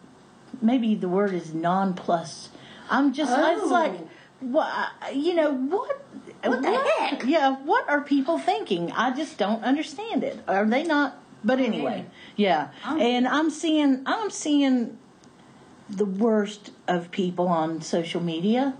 [0.61, 2.49] Maybe the word is nonplussed.
[2.89, 3.31] I'm just.
[3.35, 3.61] Oh.
[3.61, 3.99] It's like,
[4.39, 4.91] what?
[5.13, 6.03] You know what?
[6.43, 7.23] What the heck?
[7.25, 8.91] Yeah, what are people thinking?
[8.93, 10.39] I just don't understand it.
[10.47, 11.19] Are they not?
[11.45, 12.05] But anyway,
[12.35, 12.69] yeah.
[12.83, 14.97] I'm- And I'm seeing, I'm seeing
[15.89, 18.73] the worst of people on social media.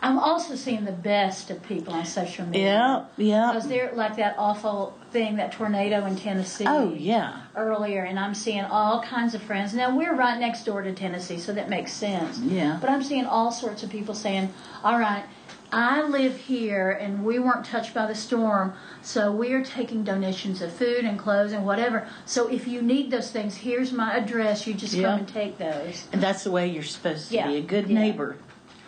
[0.00, 3.06] I'm also seeing the best of people on social media.
[3.16, 3.52] Yeah, yeah.
[3.52, 6.64] Because they're like that awful thing, that tornado in Tennessee.
[6.68, 9.74] Oh yeah, Earlier, and I'm seeing all kinds of friends.
[9.74, 12.38] Now we're right next door to Tennessee, so that makes sense.
[12.38, 12.78] Yeah.
[12.80, 14.52] But I'm seeing all sorts of people saying,
[14.84, 15.24] "All right,
[15.70, 20.62] I live here, and we weren't touched by the storm, so we are taking donations
[20.62, 22.08] of food and clothes and whatever.
[22.24, 24.66] So if you need those things, here's my address.
[24.66, 25.08] You just Yeah.
[25.10, 27.88] come and take those." and that's the way you're supposed to Yeah, be a good
[27.88, 27.98] yeah.
[28.00, 28.36] neighbor.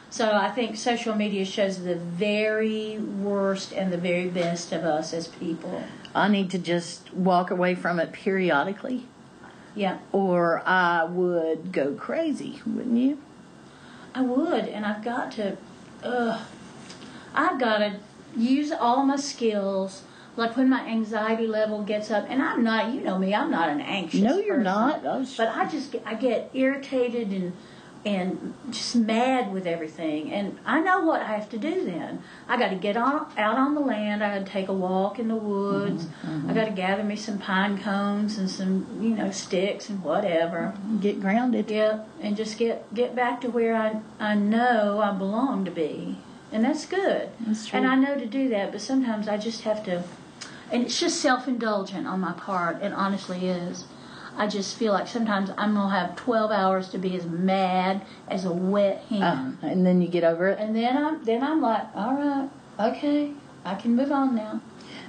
[0.09, 5.13] So I think social media shows the very worst and the very best of us
[5.13, 5.85] as people.
[6.15, 9.07] I need to just walk away from it periodically,
[9.77, 13.19] Yeah, or I would go crazy, wouldn't you?
[14.15, 15.59] I would, and I've got to.
[16.03, 16.41] Ugh,
[17.35, 17.97] I've got to
[18.37, 20.03] use all my skills.
[20.37, 22.95] Like when my anxiety level gets up, and I'm not.
[22.95, 23.35] You know me.
[23.35, 24.21] I'm not an anxious.
[24.21, 24.37] Person.
[24.37, 24.65] No, you're person.
[24.65, 25.05] not.
[25.07, 27.53] I was- But I just get, I get irritated and
[28.03, 30.33] and just mad with everything.
[30.33, 32.23] And I know what I have to do then.
[32.49, 34.25] I got to get on out on the land.
[34.25, 36.05] I got to take a walk in the woods.
[36.25, 40.03] Mm-hmm, I got to gather me some pine cones and some you know sticks and
[40.03, 40.73] whatever.
[41.01, 41.71] Get grounded.
[41.71, 46.17] Yep, and just get get back to where I I know I belong to be,
[46.53, 47.29] and that's good.
[47.47, 47.79] That's true.
[47.79, 50.03] And I know to do that, but sometimes I just have to,
[50.71, 52.83] and it's just self indulgent on my part.
[52.83, 53.85] It honestly is.
[54.37, 58.45] I just feel like sometimes I'm gonna have 12 hours to be as mad as
[58.45, 60.59] a wet hen, Uh, and then you get over it.
[60.59, 63.33] and then I'm then I'm like, all right, okay,
[63.65, 64.61] I can move on now.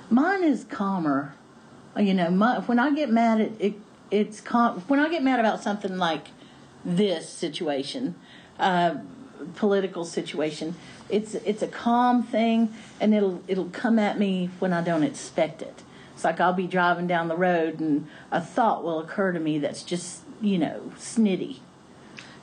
[0.10, 1.36] Mine is calmer.
[1.97, 3.73] You know, my, when I get mad, it, it
[4.10, 4.82] it's calm.
[4.88, 6.27] When I get mad about something like
[6.84, 8.15] this situation,
[8.60, 8.95] uh,
[9.56, 10.75] political situation,
[11.10, 15.62] it's it's a calm thing, and it'll it'll come at me when I don't expect
[15.62, 15.84] it.
[16.13, 19.60] It's like I'll be driving down the road, and a thought will occur to me
[19.60, 21.58] that's just you know snitty.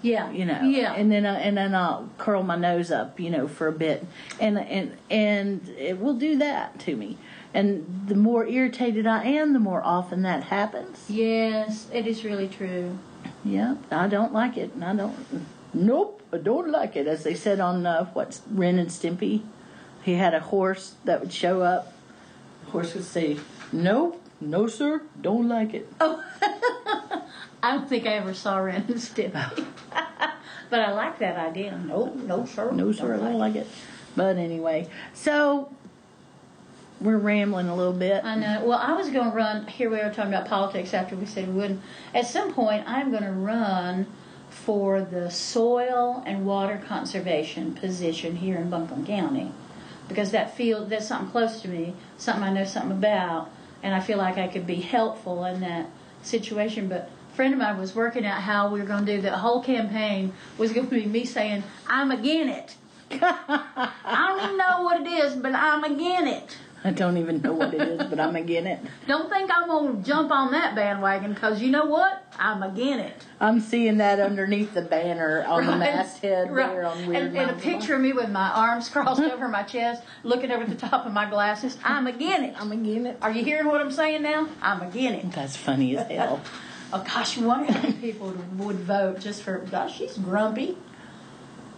[0.01, 3.31] Yeah, you know yeah, and then I, and then I'll curl my nose up you
[3.31, 4.07] know for a bit.
[4.41, 7.19] And and and it will do that to me.
[7.55, 11.07] And the more irritated I am the more often that happens.
[11.09, 12.99] Yes, it is really true.
[13.45, 15.17] yeah I don't like it and I don't
[15.75, 19.43] nope I don't like it as they said on uh, what's Ren and Stimpy
[20.03, 21.93] he had a horse that would show up
[22.65, 23.39] the horse would say
[23.73, 26.23] nope no sir don't like it Oh,
[27.63, 29.67] I don't think I ever saw Ren and Stimpy.
[30.71, 31.77] but I like that idea.
[31.77, 32.71] No, no, sir.
[32.71, 33.67] No, sir, I Don't don't like it.
[34.15, 35.73] But anyway, so
[37.01, 38.25] we're rambling a little bit.
[38.25, 38.65] I know.
[38.65, 39.67] Well, I was going to run.
[39.67, 41.83] Here we were talking about politics after we said we wouldn't.
[42.15, 44.07] At some point, I'm going to run
[44.51, 49.53] for the soil and water conservation position here in Buncombe County
[50.09, 53.51] because that field that's something close to me, something I know something about,
[53.83, 55.87] and I feel like I could be helpful in that
[56.23, 56.89] situation.
[56.89, 59.37] But a friend of mine was working out how we were going to do the
[59.37, 62.77] whole campaign was going to be me saying I'm again it.
[63.11, 66.57] I don't even know what it is, but I'm again it.
[66.85, 68.79] I don't even know what it is, but I'm again it.
[69.09, 72.25] Don't think I'm gonna jump on that bandwagon because you know what?
[72.39, 73.27] I'm again it.
[73.41, 76.69] I'm seeing that underneath the banner on the masthead Right.
[76.71, 79.65] there on Weird and, and a picture of me with my arms crossed over my
[79.65, 81.77] chest, looking over the top of my glasses.
[81.83, 82.55] I'm again it.
[82.61, 83.19] I'm again it.
[83.23, 84.49] Are you hearing what I'm saying now?
[84.63, 85.33] I'm again it.
[85.33, 86.41] That's funny as hell.
[86.93, 89.59] Oh gosh, you wonder how people would, would vote just for.
[89.59, 90.79] Gosh, she's grumpy.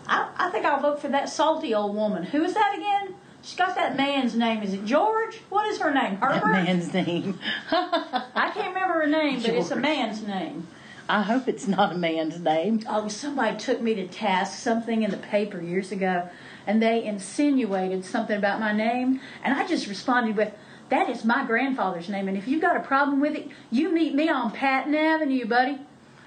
[0.06, 2.24] I, I think I'll vote for that salty old woman.
[2.24, 3.14] Who is that again?
[3.42, 4.62] She's got that man's name.
[4.62, 5.38] Is it George?
[5.48, 6.16] What is her name?
[6.16, 6.40] Herbert?
[6.42, 7.38] That man's name.
[7.70, 10.68] I can't remember her name, but it's a man's name.
[11.09, 12.83] I hope it's not a man's name.
[12.88, 16.29] Oh, somebody took me to task something in the paper years ago,
[16.66, 20.53] and they insinuated something about my name, and I just responded with,
[20.88, 24.14] "That is my grandfather's name, and if you've got a problem with it, you meet
[24.14, 25.79] me on Patton Avenue, buddy.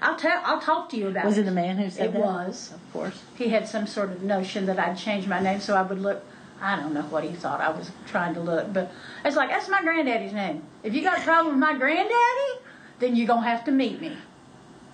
[0.02, 2.12] I'll tell, I'll talk to you about Was it." it a man who said It
[2.14, 2.20] that?
[2.22, 2.72] was.
[2.74, 3.22] Of course.
[3.36, 6.24] He had some sort of notion that I'd change my name so I would look.
[6.60, 8.90] I don't know what he thought I was trying to look, but
[9.24, 10.62] it's like that's my granddaddy's name.
[10.82, 12.60] If you got a problem with my granddaddy,
[13.00, 14.16] then you're gonna have to meet me.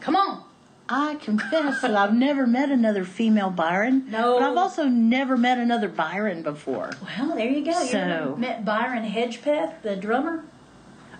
[0.00, 0.44] Come on.
[0.88, 4.10] I confess that I've never met another female Byron.
[4.10, 4.40] No.
[4.40, 6.90] But I've also never met another Byron before.
[7.16, 7.70] Well, there you go.
[7.80, 10.42] You So- ever met Byron Hedgepeth, the drummer?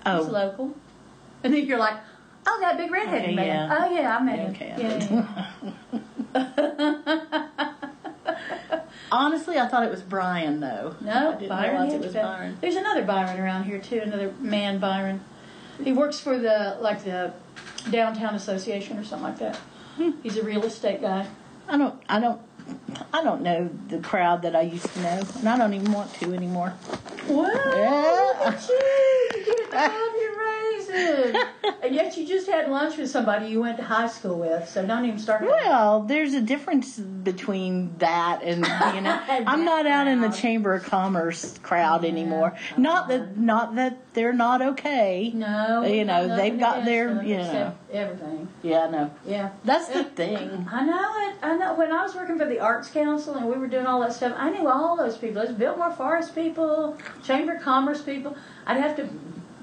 [0.04, 0.18] Oh.
[0.24, 0.74] He's local.
[1.44, 1.94] And then you're like,
[2.46, 3.46] Oh, that big redheaded Okay, man.
[3.46, 3.78] yeah.
[3.78, 4.50] Oh yeah, I met him.
[4.50, 4.74] Okay,
[6.34, 7.74] yeah.
[9.12, 10.94] Honestly, I thought it was Brian though.
[11.00, 12.12] No, didn't Byron realize it was.
[12.14, 12.58] Byron.
[12.60, 14.00] There's another Byron around here too.
[14.00, 15.24] Another man Byron.
[15.82, 17.32] He works for the like the
[17.90, 19.56] downtown association or something like that.
[19.96, 20.10] Hmm.
[20.22, 21.26] He's a real estate guy.
[21.68, 22.00] I don't.
[22.08, 22.40] I don't.
[23.12, 26.12] I don't know the crowd that I used to know, and I don't even want
[26.14, 26.72] to anymore.
[27.28, 28.44] Well, Yeah.
[28.44, 29.40] look at you.
[29.40, 31.42] You get above your raisin.
[31.82, 34.84] and yet you just had lunch with somebody you went to high school with, so
[34.84, 35.42] don't even start.
[35.42, 39.20] Well, there's a difference between that and you know.
[39.28, 40.30] I'm not out in the.
[40.30, 42.56] Chamber of Commerce crowd anymore.
[42.78, 43.36] Not that.
[43.36, 45.30] Not that they're not okay.
[45.34, 47.74] No, You know, they've got their- you know.
[47.92, 48.48] everything.
[48.62, 49.10] Yeah, no.
[49.26, 49.50] Yeah.
[49.64, 50.66] That's the thing.
[50.70, 51.34] I know it.
[51.42, 51.74] I know.
[51.74, 54.34] When I was working for the Arts Council and we were doing all that stuff,
[54.36, 55.42] I knew all those people.
[55.42, 58.36] Those Biltmore Forest people, Chamber of Commerce people.
[58.66, 59.08] I'd have to,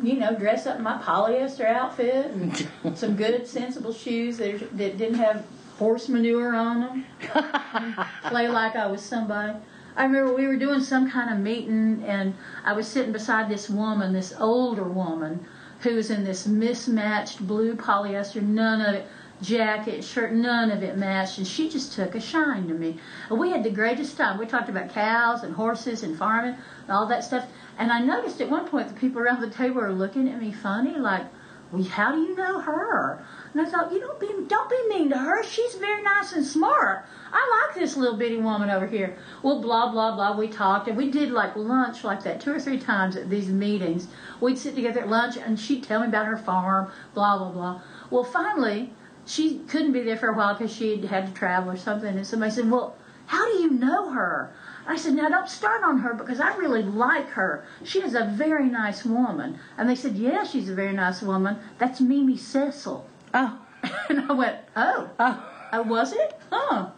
[0.01, 4.97] you know, dress up in my polyester outfit and some good, sensible shoes that, that
[4.97, 5.45] didn't have
[5.77, 7.05] horse manure on them.
[8.25, 9.57] Play like I was somebody.
[9.95, 13.67] I remember we were doing some kind of meeting, and I was sitting beside this
[13.67, 15.43] woman, this older woman,
[15.79, 19.07] who was in this mismatched blue polyester, none of it,
[19.41, 22.99] jacket, shirt, none of it matched, and she just took a shine to me.
[23.29, 24.37] We had the greatest time.
[24.37, 27.45] We talked about cows and horses and farming and all that stuff.
[27.77, 30.51] And I noticed at one point the people around the table were looking at me
[30.51, 31.25] funny, like,
[31.71, 33.21] well, how do you know her?
[33.53, 35.43] And I thought, you don't be don't be mean to her.
[35.43, 37.05] She's very nice and smart.
[37.33, 39.17] I like this little bitty woman over here.
[39.43, 40.37] Well, blah blah blah.
[40.37, 43.49] We talked and we did like lunch like that two or three times at these
[43.49, 44.07] meetings.
[44.39, 46.89] We'd sit together at lunch and she'd tell me about her farm.
[47.13, 47.81] Blah blah blah.
[48.09, 48.93] Well, finally,
[49.27, 52.15] she couldn't be there for a while because she had to travel or something.
[52.15, 52.95] And somebody said, well,
[53.27, 54.53] how do you know her?
[54.87, 57.65] I said, now don't start on her because I really like her.
[57.83, 59.59] She is a very nice woman.
[59.77, 61.57] And they said, yeah, she's a very nice woman.
[61.77, 63.05] That's Mimi Cecil.
[63.33, 63.59] Oh,
[64.09, 65.53] And I went, oh, oh.
[65.71, 66.39] Uh, was it?
[66.51, 66.89] Huh.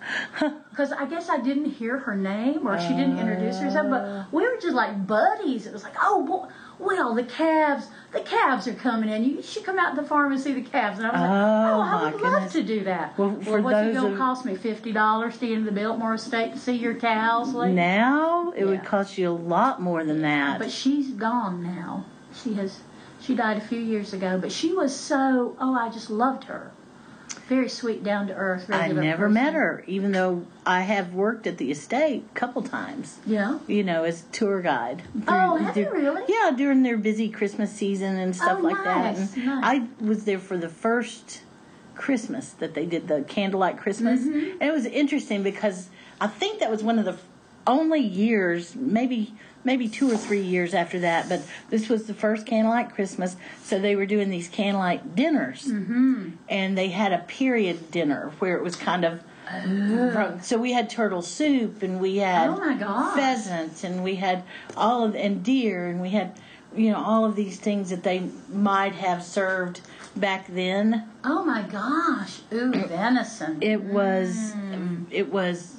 [0.70, 4.44] Because I guess I didn't hear her name or she didn't introduce herself, but we
[4.44, 5.68] were just like buddies.
[5.68, 6.48] It was like, oh, boy,
[6.80, 9.26] well, the calves, the calves are coming in.
[9.26, 11.00] You should come out to the farm and see the calves.
[11.00, 12.32] And I was like, Oh, oh, I my would goodness.
[12.44, 13.18] love to do that.
[13.20, 14.56] Well, for what's it those going to of- cost me?
[14.56, 17.54] $50 to get into the Biltmore estate to see your cows?
[17.54, 18.86] Now it would Yeah.
[18.86, 20.60] cost you a lot more than that.
[20.60, 22.06] But she's gone now.
[22.34, 22.80] She has,
[23.20, 26.72] she died a few years ago, but she was so, oh, I just loved her.
[27.50, 28.70] Very sweet, down to earth.
[28.70, 29.34] I never person.
[29.34, 33.18] met her, even though I have worked at the estate a couple times.
[33.26, 33.58] Yeah.
[33.68, 35.02] You know, as tour guide.
[35.28, 36.22] Oh, have you really?
[36.28, 39.18] Yeah, during their busy Christmas season and stuff Oh, like that.
[39.18, 39.64] nice, And nice.
[39.66, 41.42] I was there for the first
[41.96, 44.62] Christmas that they did the candlelight Christmas, Mm-hmm.
[44.62, 45.90] and it was interesting because
[46.22, 47.18] I think that was one of the
[47.68, 49.34] only years, maybe
[49.70, 53.78] maybe two or three years after that, but this was the first candlelight Christmas, so
[53.80, 56.30] they were doing these candlelight dinners, mm-hmm.
[56.50, 59.22] and they had a period dinner where it was kind of.
[59.48, 63.16] from- So we had turtle soup, and we had Oh, my gosh.
[63.16, 64.42] pheasant, and we had
[64.76, 66.32] all of and deer, and we had
[66.76, 69.82] you know all of these things that they might have served
[70.16, 71.08] back then.
[71.24, 72.40] Oh my gosh.
[72.52, 73.60] Ooh, venison.
[73.62, 74.54] It was
[75.12, 75.76] it was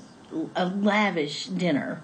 [0.55, 2.03] a lavish dinner,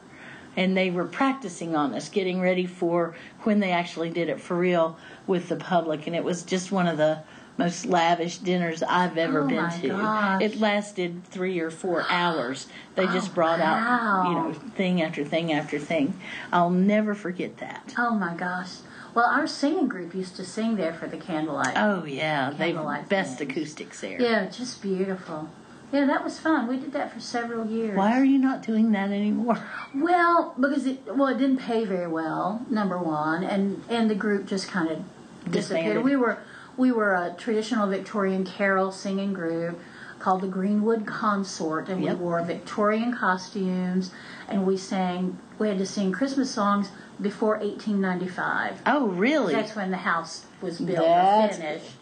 [0.56, 4.56] and they were practicing on us, getting ready for when they actually did it for
[4.56, 7.18] real with the public, and it was just one of the
[7.58, 9.88] most lavish dinners I've ever Oh, been to.
[9.88, 10.42] gosh.
[10.42, 12.66] It lasted three or four hours.
[12.96, 16.14] They just Oh, brought out you know thing after thing after thing.
[16.52, 17.94] I'll never forget that.
[17.98, 18.70] oh my gosh.
[19.14, 21.72] Well, our singing group used to sing there for the candlelight.
[21.76, 23.50] Oh yeah, they Candlelight best things.
[23.50, 24.20] acoustics there.
[24.20, 25.48] Yeah, just beautiful.
[25.92, 26.66] Yeah, that was fun.
[26.66, 27.96] We did that for several years.
[27.96, 29.58] Why are you not doing that anymore?
[29.94, 32.64] Well, because it well, it didn't pay very well.
[32.68, 35.04] Number one, and and the group just kind of
[35.50, 36.02] disappeared.
[36.02, 36.38] We were
[36.76, 39.78] we were a traditional Victorian carol singing group
[40.18, 42.16] called the Greenwood Consort, and Yep.
[42.18, 44.10] we wore Victorian costumes,
[44.48, 45.38] and we sang.
[45.58, 48.82] We had to sing Christmas songs before 1895.
[48.86, 49.54] Oh really?
[49.54, 51.92] That's when the house was built That's or finished.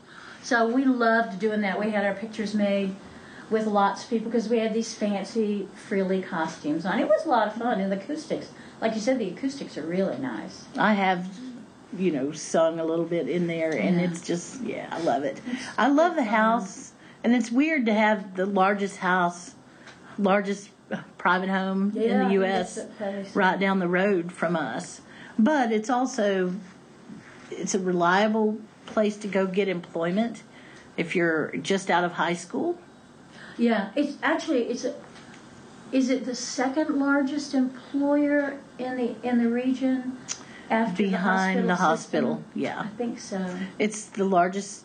[0.42, 1.78] So we loved doing that.
[1.78, 2.94] We had our pictures made
[3.50, 6.98] with lots of people because we had these fancy frilly costumes on.
[6.98, 7.80] It was a lot of fun.
[7.80, 8.48] And the acoustics,
[8.80, 10.64] like you said, the acoustics are really nice.
[10.78, 11.28] I have,
[11.96, 14.06] you know, sung a little bit in there, and Yeah.
[14.06, 15.40] it's just, yeah, I love it.
[15.78, 19.54] I love the house, and it's weird to have the largest house,
[20.18, 22.74] largest uh, private home in the U.S.
[22.76, 23.30] that's what they say.
[23.34, 25.00] right down the road from us.
[25.38, 26.54] But it's also,
[27.50, 30.42] it's a reliable place to go get employment
[30.96, 32.78] if you're just out of high school.
[33.58, 34.94] Yeah, it's actually it's a.
[35.92, 40.18] Is it the second largest employer in the in the region
[40.70, 42.34] after Behind the the hospital?
[42.34, 42.60] hospital, system?
[42.60, 42.80] yeah.
[42.80, 43.56] I think so.
[43.78, 44.84] It's the largest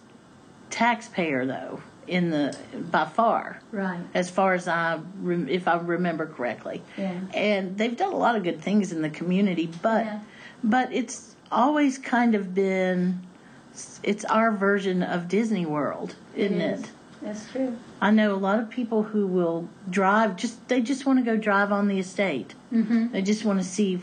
[0.70, 2.56] taxpayer though in the
[2.92, 4.00] by far Right.
[4.14, 6.82] as far as I rem- if I remember correctly.
[6.98, 7.14] Yeah.
[7.34, 10.20] And they've done a lot of good things in the community, but Yeah.
[10.64, 13.22] but it's always kind of been
[14.04, 16.80] it's our version of Disney World, isn't it?
[16.82, 16.86] is.
[17.22, 17.78] That's true.
[18.02, 21.38] I know a lot of people who will drive just they just want to go
[21.38, 22.56] drive on the estate.
[22.74, 23.12] Mm-hmm.
[23.12, 24.02] They just want to see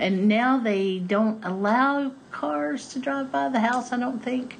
[0.00, 4.58] and now they don't allow cars to drive by the house, I don't think.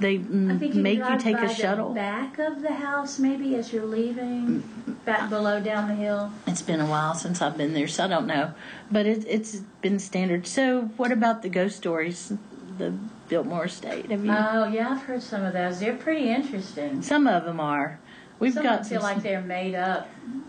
[0.00, 1.92] They think you make you take a the shuttle.
[1.92, 4.60] back of the house, maybe as you're leaving,
[5.04, 6.32] back below down the hill.
[6.46, 8.54] It's been a while since I've been there, so I don't know.
[8.90, 10.46] But it, it's been standard.
[10.46, 12.32] So, what about the ghost stories?
[12.80, 12.94] The
[13.28, 14.10] Biltmore Estate.
[14.10, 14.32] Have you?
[14.32, 15.80] Oh yeah, I've heard some of those.
[15.80, 17.02] They're pretty interesting.
[17.02, 18.00] some of them are.
[18.38, 20.08] We've some got feel some, like they're made up.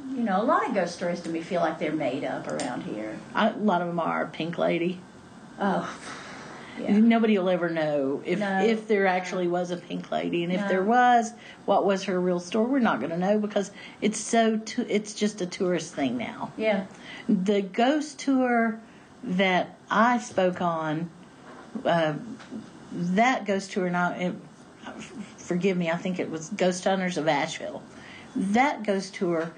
[0.10, 2.84] You know, a lot of ghost stories to me feel like they're made up around
[2.84, 3.17] here.
[3.36, 4.26] I, a lot of them are.
[4.28, 5.00] Pink Lady.
[5.60, 5.94] Oh,
[6.80, 6.98] yeah.
[6.98, 8.63] Nobody will ever know if No.
[8.63, 11.34] if there actually was a Pink Lady, and if there was,
[11.65, 12.70] what was her real story?
[12.72, 14.58] We're not going to know because it's so.
[14.58, 16.52] To, it's just a tourist thing now.
[16.58, 16.86] Yeah.
[17.28, 18.80] the ghost tour
[19.24, 21.10] that I spoke on,
[21.86, 22.14] uh,
[22.92, 24.36] that ghost tour, and I, it,
[25.38, 27.82] forgive me, I think it was Ghost Hunters of Asheville.
[28.36, 29.52] That ghost tour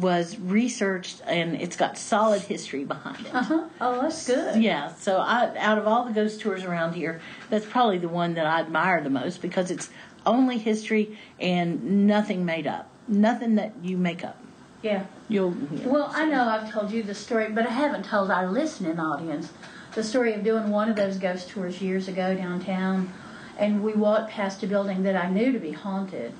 [0.00, 3.34] was researched and it's got solid history behind it.
[3.34, 3.68] Uh huh.
[3.80, 4.60] Oh, that's good.
[4.60, 8.34] Yeah, so I, out of all the ghost tours around here, that's probably the one
[8.34, 9.88] that I admire the most because it's
[10.24, 14.36] only history and nothing made up, nothing that you make up.
[14.82, 15.06] Yeah.
[15.28, 15.54] You'll.
[15.72, 15.86] yeah.
[15.86, 19.52] Well, I know I've told you the story, but I haven't told our listening audience
[19.96, 23.12] the story of doing one of those ghost tours years ago downtown,
[23.58, 26.32] and we walked past a building that I knew to be haunted,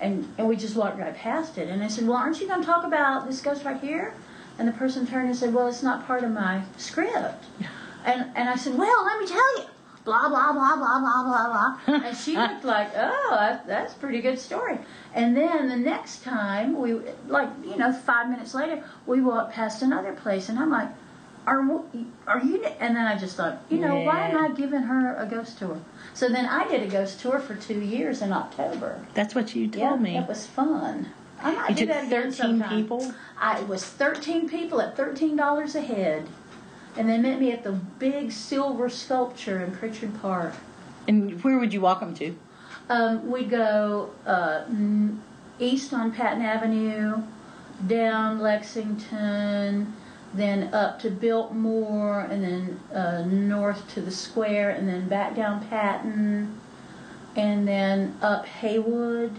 [0.00, 2.60] and and we just walked right past it, and I said, "Well, aren't you going
[2.60, 4.12] to talk about this ghost right here?"
[4.58, 7.44] And the person turned and said, "Well, it's not part of my script,"
[8.04, 9.64] and and I said, "Well, let me tell you."
[10.04, 13.96] Blah blah blah blah blah blah blah, and she looked like, oh, that, that's a
[13.96, 14.76] pretty good story.
[15.14, 16.92] And then the next time we,
[17.26, 20.90] like you know, five minutes later, we walked past another place, and I'm like,
[21.46, 21.82] are
[22.26, 22.64] are you?
[22.64, 25.78] And then I just thought, you know, why am I giving her a ghost tour?
[26.14, 29.04] So then I did a ghost tour for two years in October.
[29.14, 30.16] That's what you told Yeah, me.
[30.16, 31.08] it was fun.
[31.42, 32.68] I might You do that again 13 sometime.
[32.82, 33.12] people?
[33.38, 36.26] I it was thirteen people at thirteen dollars a head,
[36.96, 40.54] and they met me at the big silver sculpture in Pritchard Park.
[41.06, 42.36] And where would you walk them to?
[42.88, 44.64] Um, we go uh,
[45.58, 47.22] east on Patton Avenue,
[47.86, 49.92] down Lexington,
[50.34, 55.66] then up to Biltmore, and then uh, north to the square, and then back down
[55.68, 56.60] Patton,
[57.36, 59.32] and then up Haywood,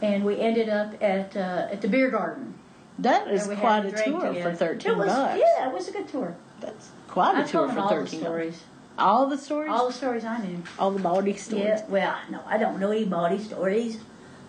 [0.00, 2.54] and we ended up at uh, at the beer garden.
[2.98, 4.42] That is quite a tour together.
[4.42, 5.38] for thirteen it was, bucks.
[5.40, 6.34] Yeah, it was a good tour.
[6.60, 8.62] That's quite a I tour for all thirteen stories,
[8.98, 10.62] All the stories, all the stories I knew.
[10.78, 11.64] all the bawdy stories.
[11.64, 13.98] Yeah, well, no, I don't know any body stories.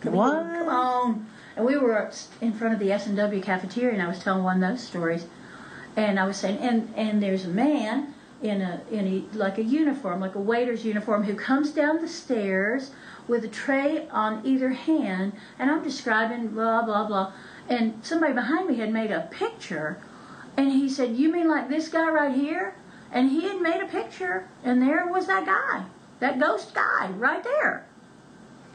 [0.01, 0.33] Come What?
[0.33, 1.27] On, come on.
[1.57, 4.43] And we were in front of the S and W cafeteria, and I was telling
[4.43, 5.25] one of those stories,
[5.97, 9.63] and I was saying, and and there's a man in a in a like a
[9.63, 12.91] uniform, like a waiter's uniform, who comes down the stairs
[13.27, 17.33] with a tray on either hand, and I'm describing blah blah blah,
[17.67, 19.97] and somebody behind me had made a picture,
[20.55, 22.75] and he said, "You mean like this guy right here?"
[23.11, 25.85] And he had made a picture, and there was that guy,
[26.19, 27.85] that ghost guy, right there.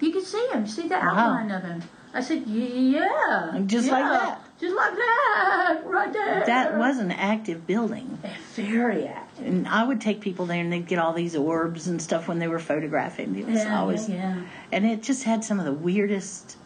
[0.00, 1.10] You could see him, see the Wow.
[1.36, 1.82] outline of him.
[2.14, 4.40] I said, "Yeah, Just like that.
[4.62, 8.18] Just like that, right there." That was an active building,
[8.54, 9.46] very active.
[9.46, 12.38] and I would take people there, and they'd get all these orbs and stuff when
[12.38, 13.36] they were photographing.
[13.38, 14.42] It was Yeah, always, yeah, yeah.
[14.72, 16.56] and it just had some of the weirdest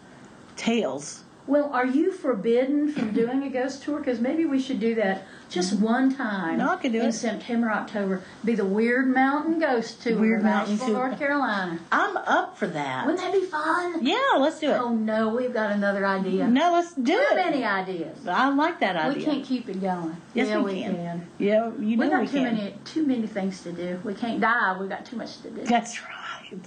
[0.56, 1.24] tales.
[1.46, 3.98] Well, are you forbidden from doing a ghost tour?
[3.98, 5.84] Because maybe we should do that just mm-hmm.
[5.84, 6.58] one time.
[6.58, 7.12] No, I could do in it.
[7.12, 8.22] September, October.
[8.44, 10.88] Be the Wyrd Mountain Ghost Tour, Wyrd Mountain Tour.
[10.90, 11.78] North Carolina.
[11.92, 13.06] I'm up for that.
[13.06, 14.04] Wouldn't that be fun?
[14.04, 14.76] Yeah, let's do it.
[14.76, 16.48] Oh no, we've got another idea.
[16.48, 17.36] No, let's do Too it.
[17.36, 18.26] many ideas.
[18.26, 19.18] I like that idea.
[19.18, 20.16] We can't keep it going.
[20.34, 21.28] Yes, yeah, we can.
[21.38, 22.56] Yeah, you know We got we too can.
[22.56, 24.00] many too many things to do.
[24.02, 24.76] We can't die.
[24.78, 25.62] We've got too much to do.
[25.62, 26.60] That's right.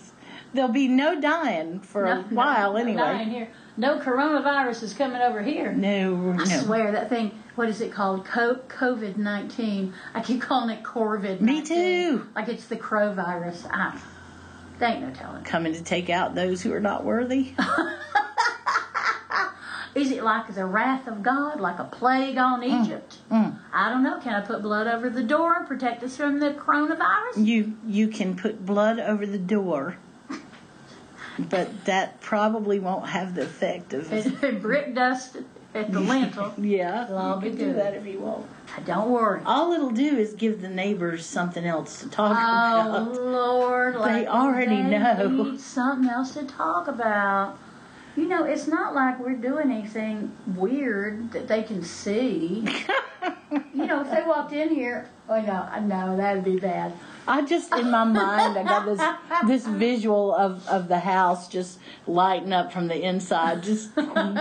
[0.54, 3.50] There'll be no dying for No, a while no, anyway.
[3.80, 4.16] Not in here.
[4.16, 5.72] No coronavirus is coming over here.
[5.74, 6.62] No, I no.
[6.62, 7.32] swear that thing.
[7.56, 8.26] What is it called?
[8.26, 9.94] COVID nineteen.
[10.14, 11.42] I keep calling it Corvid.
[11.42, 12.28] Me too.
[12.36, 13.66] Like it's the crow virus.
[13.70, 14.00] I,
[14.80, 15.44] they ain't no telling.
[15.44, 17.54] Coming to take out those who are not worthy.
[19.96, 23.18] Is it like the wrath of God, like a plague on Egypt?
[23.30, 23.58] mm.
[23.74, 24.20] I don't know.
[24.20, 27.46] Can I put blood over the door and protect us from the coronavirus?
[27.46, 29.98] You you can put blood over the door,
[31.50, 34.10] but that probably won't have the effect of.
[34.62, 35.38] brick dust
[35.74, 36.54] at the lintel.
[36.58, 37.76] Yeah, It'll all you be can do good.
[37.78, 38.46] that if you want.
[38.76, 39.42] Uh, don't worry.
[39.46, 43.18] All it'll do is give the neighbors something else to talk Oh about.
[43.18, 43.96] Oh Lord!
[43.96, 45.28] Like already they know.
[45.30, 47.58] Need something else to talk about.
[48.16, 52.66] You know, it's not like we're doing anything weird that they can see.
[53.74, 56.92] you know, if they walked in here, oh no, no, that'd be bad.
[57.28, 59.02] I just in my mind I got this
[59.48, 64.40] this visual of, of the house just lighting up from the inside, just boom,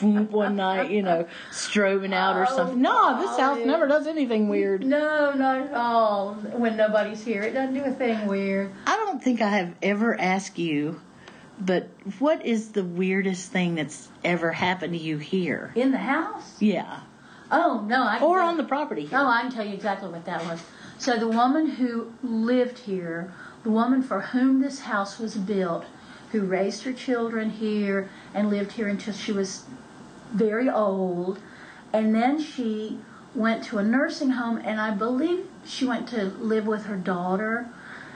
[0.00, 2.82] boom, one night, you know, strobing out or Oh, something.
[2.82, 3.64] No, this house golly.
[3.64, 4.84] never does anything weird.
[4.84, 6.34] No, not at all.
[6.34, 8.72] When nobody's here, it doesn't do a thing weird.
[8.86, 11.00] I don't think I have ever asked you,
[11.64, 11.88] but
[12.18, 15.72] what is the weirdest thing that's ever happened to you here?
[15.74, 16.60] In the house?
[16.60, 17.00] Yeah,
[17.52, 19.04] Oh no, I or on the property.
[19.04, 19.18] Here.
[19.18, 20.62] Oh, I can tell you exactly what that was.
[20.96, 23.30] So the woman who lived here,
[23.62, 25.84] the woman for whom this house was built,
[26.30, 29.64] who raised her children here and lived here until she was
[30.32, 31.40] very old,
[31.92, 32.98] and then she
[33.34, 37.68] went to a nursing home, and I believe she went to live with her daughter.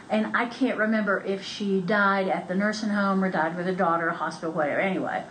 [0.08, 3.74] And I can't remember if she died at the nursing home or died with her
[3.74, 4.80] daughter, hospital, whatever.
[4.80, 5.24] Anyway,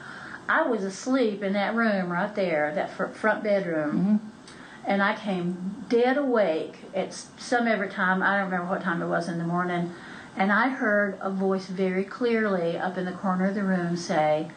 [0.48, 4.56] I was asleep in that room right there, that fr- front bedroom mm-hmm.
[4.86, 8.22] and I came dead awake at some every time.
[8.22, 9.92] I don't remember what time it was in the morning,
[10.36, 14.50] and I heard a voice very clearly up in the corner of the room say,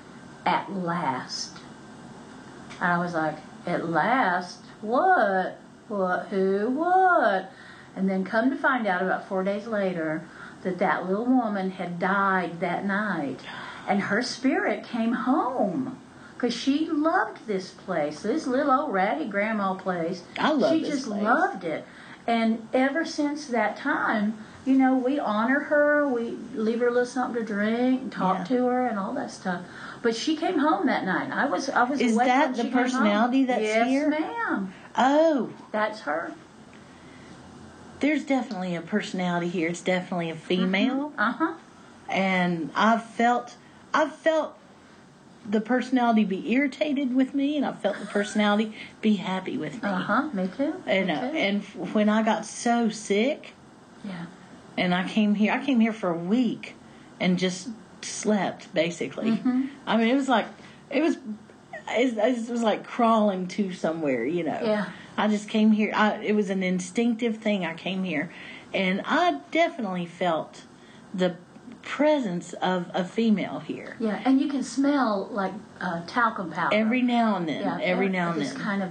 [0.45, 1.59] "At last."
[2.81, 4.61] And I was like, "At last?
[4.81, 5.59] What?
[5.89, 6.27] What?
[6.29, 6.71] Who?
[6.71, 7.51] What?"
[7.99, 10.23] And then come to find out about four days later
[10.63, 13.41] that that little woman had died that night,
[13.89, 15.99] and her spirit came home
[16.35, 20.23] because she loved this place, this little old ratty grandma place.
[20.39, 21.23] I love She just place.
[21.25, 21.85] loved it,
[22.25, 26.07] and ever since that time, you know, we honor her.
[26.07, 28.45] We leave her a little something to drink, talk Yeah.
[28.57, 29.63] to her, and all that stuff.
[30.03, 31.33] But she came home that night.
[31.33, 32.01] I was, I was.
[32.01, 32.83] Is that the she came home.
[32.85, 34.09] personality that's yes, here?
[34.09, 34.73] ma'am.
[34.97, 36.33] Oh, That's her.
[38.01, 39.69] There's definitely a personality here.
[39.69, 41.13] It's definitely a female.
[41.19, 41.55] Uh huh.
[42.09, 43.57] and I've felt
[43.93, 44.55] I've felt
[45.49, 49.89] the personality be irritated with me, and I've felt the personality be happy with me.
[49.89, 50.23] Uh huh.
[50.33, 50.75] Me too.
[50.87, 51.37] You Me know, too.
[51.37, 53.53] and when I got so sick,
[54.05, 54.27] yeah.
[54.77, 56.75] and I came here, I came here for a week,
[57.21, 57.69] and just
[58.03, 59.31] slept basically.
[59.33, 59.63] Mm-hmm.
[59.87, 60.47] I mean, it was like
[60.91, 61.17] it was.
[61.91, 64.61] It was like crawling to somewhere, you know.
[64.63, 64.91] Yeah.
[65.19, 65.93] I just came here.
[65.95, 67.67] I, it was an instinctive thing.
[67.67, 68.31] I came here,
[68.73, 70.63] and I definitely felt
[71.13, 71.35] the
[71.83, 73.97] presence of a female here.
[73.99, 76.75] Yeah, and you can smell like uh, talcum powder.
[76.75, 78.57] Every now and then, yeah, every now and then.
[78.57, 78.91] kind of.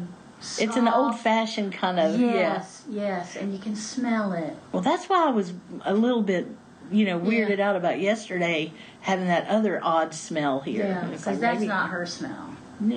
[0.59, 2.33] it's an old fashioned kind of yeah.
[2.33, 4.53] Yes, yes, and you can smell it.
[4.73, 5.53] Well, that's why I was
[5.85, 6.47] a little bit,
[6.91, 7.69] you know, weirded Yeah.
[7.69, 10.87] out about yesterday having that other odd smell here.
[10.87, 12.49] Yeah, because like, that's maybe- not her smell.
[12.81, 12.95] No,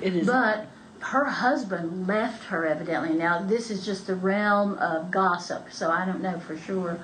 [0.00, 0.26] it is.
[0.26, 0.66] But
[1.00, 3.16] her husband left her evidently.
[3.16, 7.00] Now this is just the realm of gossip, so I don't know for sure.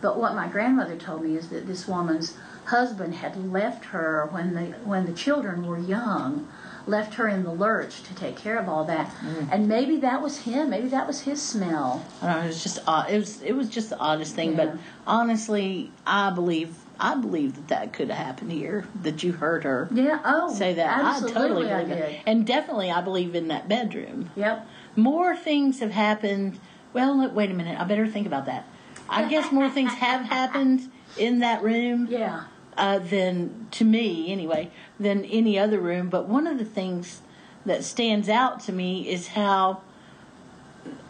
[0.00, 2.36] But what my grandmother told me is that this woman's
[2.66, 6.48] husband had left her when the when the children were young,
[6.86, 9.12] left her in the lurch to take care of all that.
[9.16, 9.48] Mm.
[9.52, 10.70] And maybe that was him.
[10.70, 12.04] Maybe that was his smell.
[12.22, 13.10] I don't know, it was just odd.
[13.10, 14.50] It was it was just the oddest thing.
[14.50, 14.56] Yeah.
[14.64, 18.86] But honestly, I believe I believe that that could have happened here.
[19.02, 20.20] That you heard her Yeah.
[20.22, 21.00] Oh, say that.
[21.00, 22.12] Absolutely, I totally I believe did.
[22.12, 24.30] it, and definitely I believe in that bedroom.
[24.36, 24.68] Yep.
[24.96, 26.60] More things have happened.
[26.92, 27.80] Well, look, wait a minute.
[27.80, 28.66] I better think about that.
[29.08, 32.44] I guess more things have happened in that room Yeah.
[32.76, 34.70] uh, than to me anyway
[35.00, 36.10] than any other room.
[36.10, 37.22] But one of the things
[37.64, 39.82] that stands out to me is how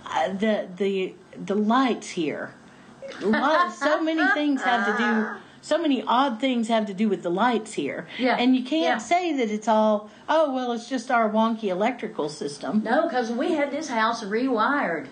[0.07, 2.55] uh, the the the lights here.
[3.22, 5.26] Lot, so many things have to do.
[5.62, 8.06] So many odd things have to do with the lights here.
[8.18, 8.98] Yeah, And you can't yeah.
[8.98, 12.82] say that it's all, oh, well, it's just our wonky electrical system.
[12.82, 15.06] No, because we had this house rewired.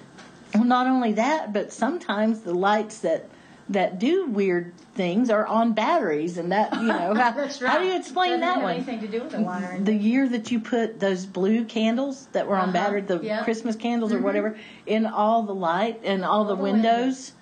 [0.55, 3.29] Well, not only that, but sometimes the lights that
[3.71, 7.53] that do weird things are on batteries, and that you know how, right.
[7.67, 8.75] how do you explain Doesn't that have one?
[8.77, 9.85] Anything to do with the wiring?
[9.85, 13.45] The year that you put those blue candles that were on Uh-huh, battery, the yeah.
[13.45, 17.33] Christmas candles or whatever, in all the light and all, the, the windows,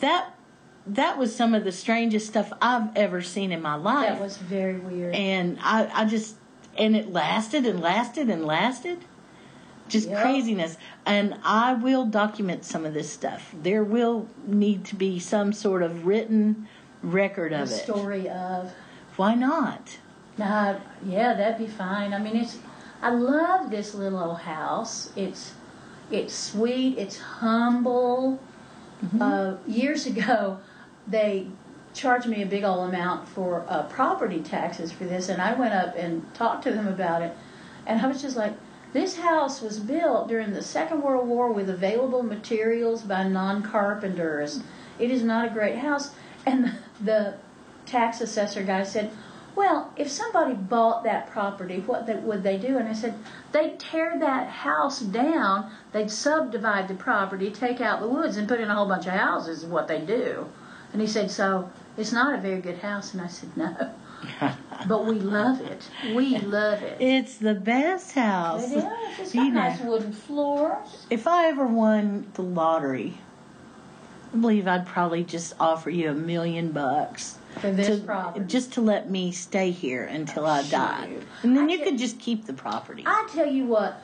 [0.00, 0.30] that
[0.86, 4.08] that was some of the strangest stuff I've ever seen in my life.
[4.08, 5.14] that was very weird.
[5.14, 6.36] and I, I just
[6.78, 9.04] and it lasted and lasted and lasted
[9.88, 10.22] just Yep.
[10.22, 15.52] craziness and i will document some of this stuff there will need to be some
[15.52, 16.68] sort of written
[17.02, 18.72] record the of it story of
[19.16, 19.98] why not
[20.38, 22.14] Nah, yeah, that'd be fine.
[22.14, 22.56] I mean, it's.
[23.02, 25.10] I love this little old house.
[25.14, 25.52] It's,
[26.10, 26.96] it's sweet.
[26.96, 28.40] It's humble.
[29.04, 29.20] Mm-hmm.
[29.20, 30.58] Uh, years ago,
[31.06, 31.48] they
[31.92, 35.74] charged me a big old amount for uh, property taxes for this, and I went
[35.74, 37.36] up and talked to them about it.
[37.86, 38.54] And I was just like,
[38.92, 44.62] this house was built during the Second World War with available materials by non carpenters.
[44.98, 46.10] It is not a great house.
[46.44, 47.34] And the
[47.86, 49.12] tax assessor guy said,
[49.54, 52.78] Well, if somebody bought that property, what would they do?
[52.78, 53.14] And I said,
[53.52, 58.60] They'd tear that house down, they'd subdivide the property, take out the woods, and put
[58.60, 60.48] in a whole bunch of houses, is what they do.
[60.92, 63.12] And he said, So it's not a very good house.
[63.14, 63.90] And I said, No.
[64.88, 65.88] but we love it.
[66.14, 67.00] We love it.
[67.00, 68.70] It's the best house.
[68.70, 68.84] It is.
[69.18, 69.60] It's You got know.
[69.60, 71.06] nice wooden floors.
[71.10, 73.18] If I ever won the lottery,
[74.32, 78.44] I believe I'd probably just offer you a million bucks For this to, property.
[78.46, 81.22] just to let me stay here until I die, shoot.
[81.42, 83.02] and then I you could just keep the property.
[83.06, 84.00] I tell you what,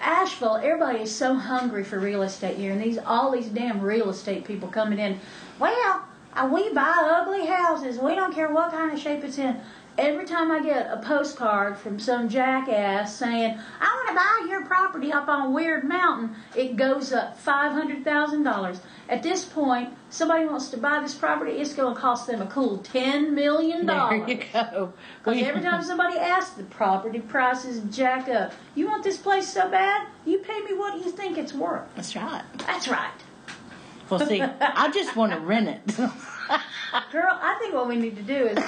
[0.00, 4.08] Asheville, everybody is so hungry for real estate here, and these all these damn real
[4.08, 5.20] estate people coming in.
[5.58, 6.04] Well,
[6.52, 7.98] we buy ugly houses.
[7.98, 9.60] We don't care what kind of shape it's in.
[9.98, 14.64] Every time I get a postcard from some jackass saying, "I want to buy your
[14.64, 18.80] property up on Wyrd Mountain," it goes up five hundred thousand dollars.
[19.10, 22.46] At this point, somebody wants to buy this property, it's going to cost them a
[22.46, 23.84] cool $10 million.
[23.84, 24.92] there you go.
[25.24, 28.52] Because every time somebody asks, the property prices jack up.
[28.76, 30.06] You want this place so bad?
[30.24, 31.82] You pay me what you think it's worth.
[31.96, 32.44] That's right.
[32.58, 33.10] That's right.
[34.10, 35.96] Well, see, I just want to rent it.
[37.12, 38.64] Girl, I think what we need to do is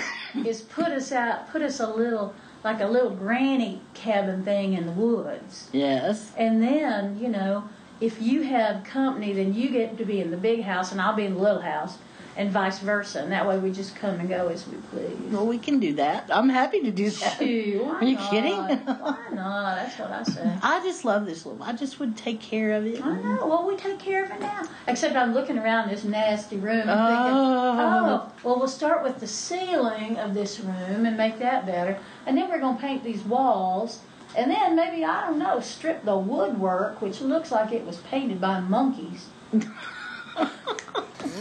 [0.46, 2.34] is put us out, put us a little,
[2.64, 5.68] like a little granny cabin thing in the woods.
[5.72, 6.32] yes.
[6.36, 7.68] And then, you know,
[8.00, 11.14] if you have company, then you get to be in the big house and I'll
[11.14, 11.98] be in the little house,
[12.36, 13.20] and vice versa.
[13.22, 15.16] And that way we just come and go as we please.
[15.30, 16.28] Well, we can do that.
[16.32, 17.38] I'm happy to do that.
[17.38, 18.30] Shoot, Are you not?
[18.30, 18.56] kidding?
[18.56, 19.76] Why not?
[19.76, 20.58] That's what I say.
[20.62, 21.62] I just love this little.
[21.62, 23.04] I just would take care of it.
[23.04, 23.46] I know.
[23.46, 24.62] Well, we take care of it now.
[24.88, 27.76] Except I'm looking around this nasty room and thinking, Oh.
[27.78, 31.98] oh, well, we'll start with the ceiling of this room and make that better.
[32.26, 34.00] And then we're going to paint these walls.
[34.34, 38.40] And then maybe, I don't know, strip the woodwork, which looks like it was painted
[38.40, 39.26] by monkeys.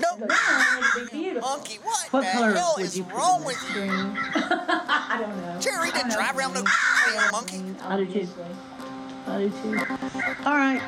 [0.01, 0.27] No,
[0.93, 1.49] But then it'd be beautiful.
[1.49, 3.81] monkey, what, What the color hell is wrong with you?
[3.89, 5.59] I don't know.
[5.59, 6.63] Jerry didn't drive around no
[7.31, 7.63] monkey.
[7.83, 8.27] I do too.
[9.27, 9.79] I do too.
[10.45, 10.81] All right,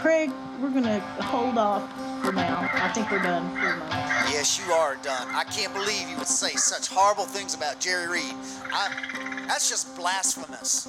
[0.00, 0.30] Craig,
[0.60, 1.82] we're gonna hold off
[2.24, 2.68] for now.
[2.72, 3.90] I think we're done for moment.
[4.30, 5.28] Yes, you are done.
[5.34, 8.34] I can't believe you would say such horrible things about Jerry Reed.
[8.72, 10.88] I, that's just blasphemous.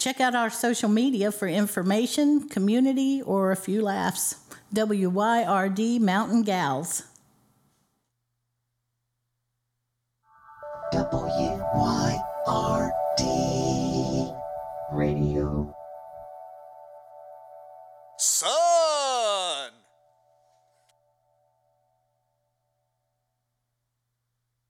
[0.00, 4.36] Check out our social media for information, community, or a few laughs.
[4.74, 7.02] WYRD Mountain Gals.
[10.90, 12.20] W-Y-R-D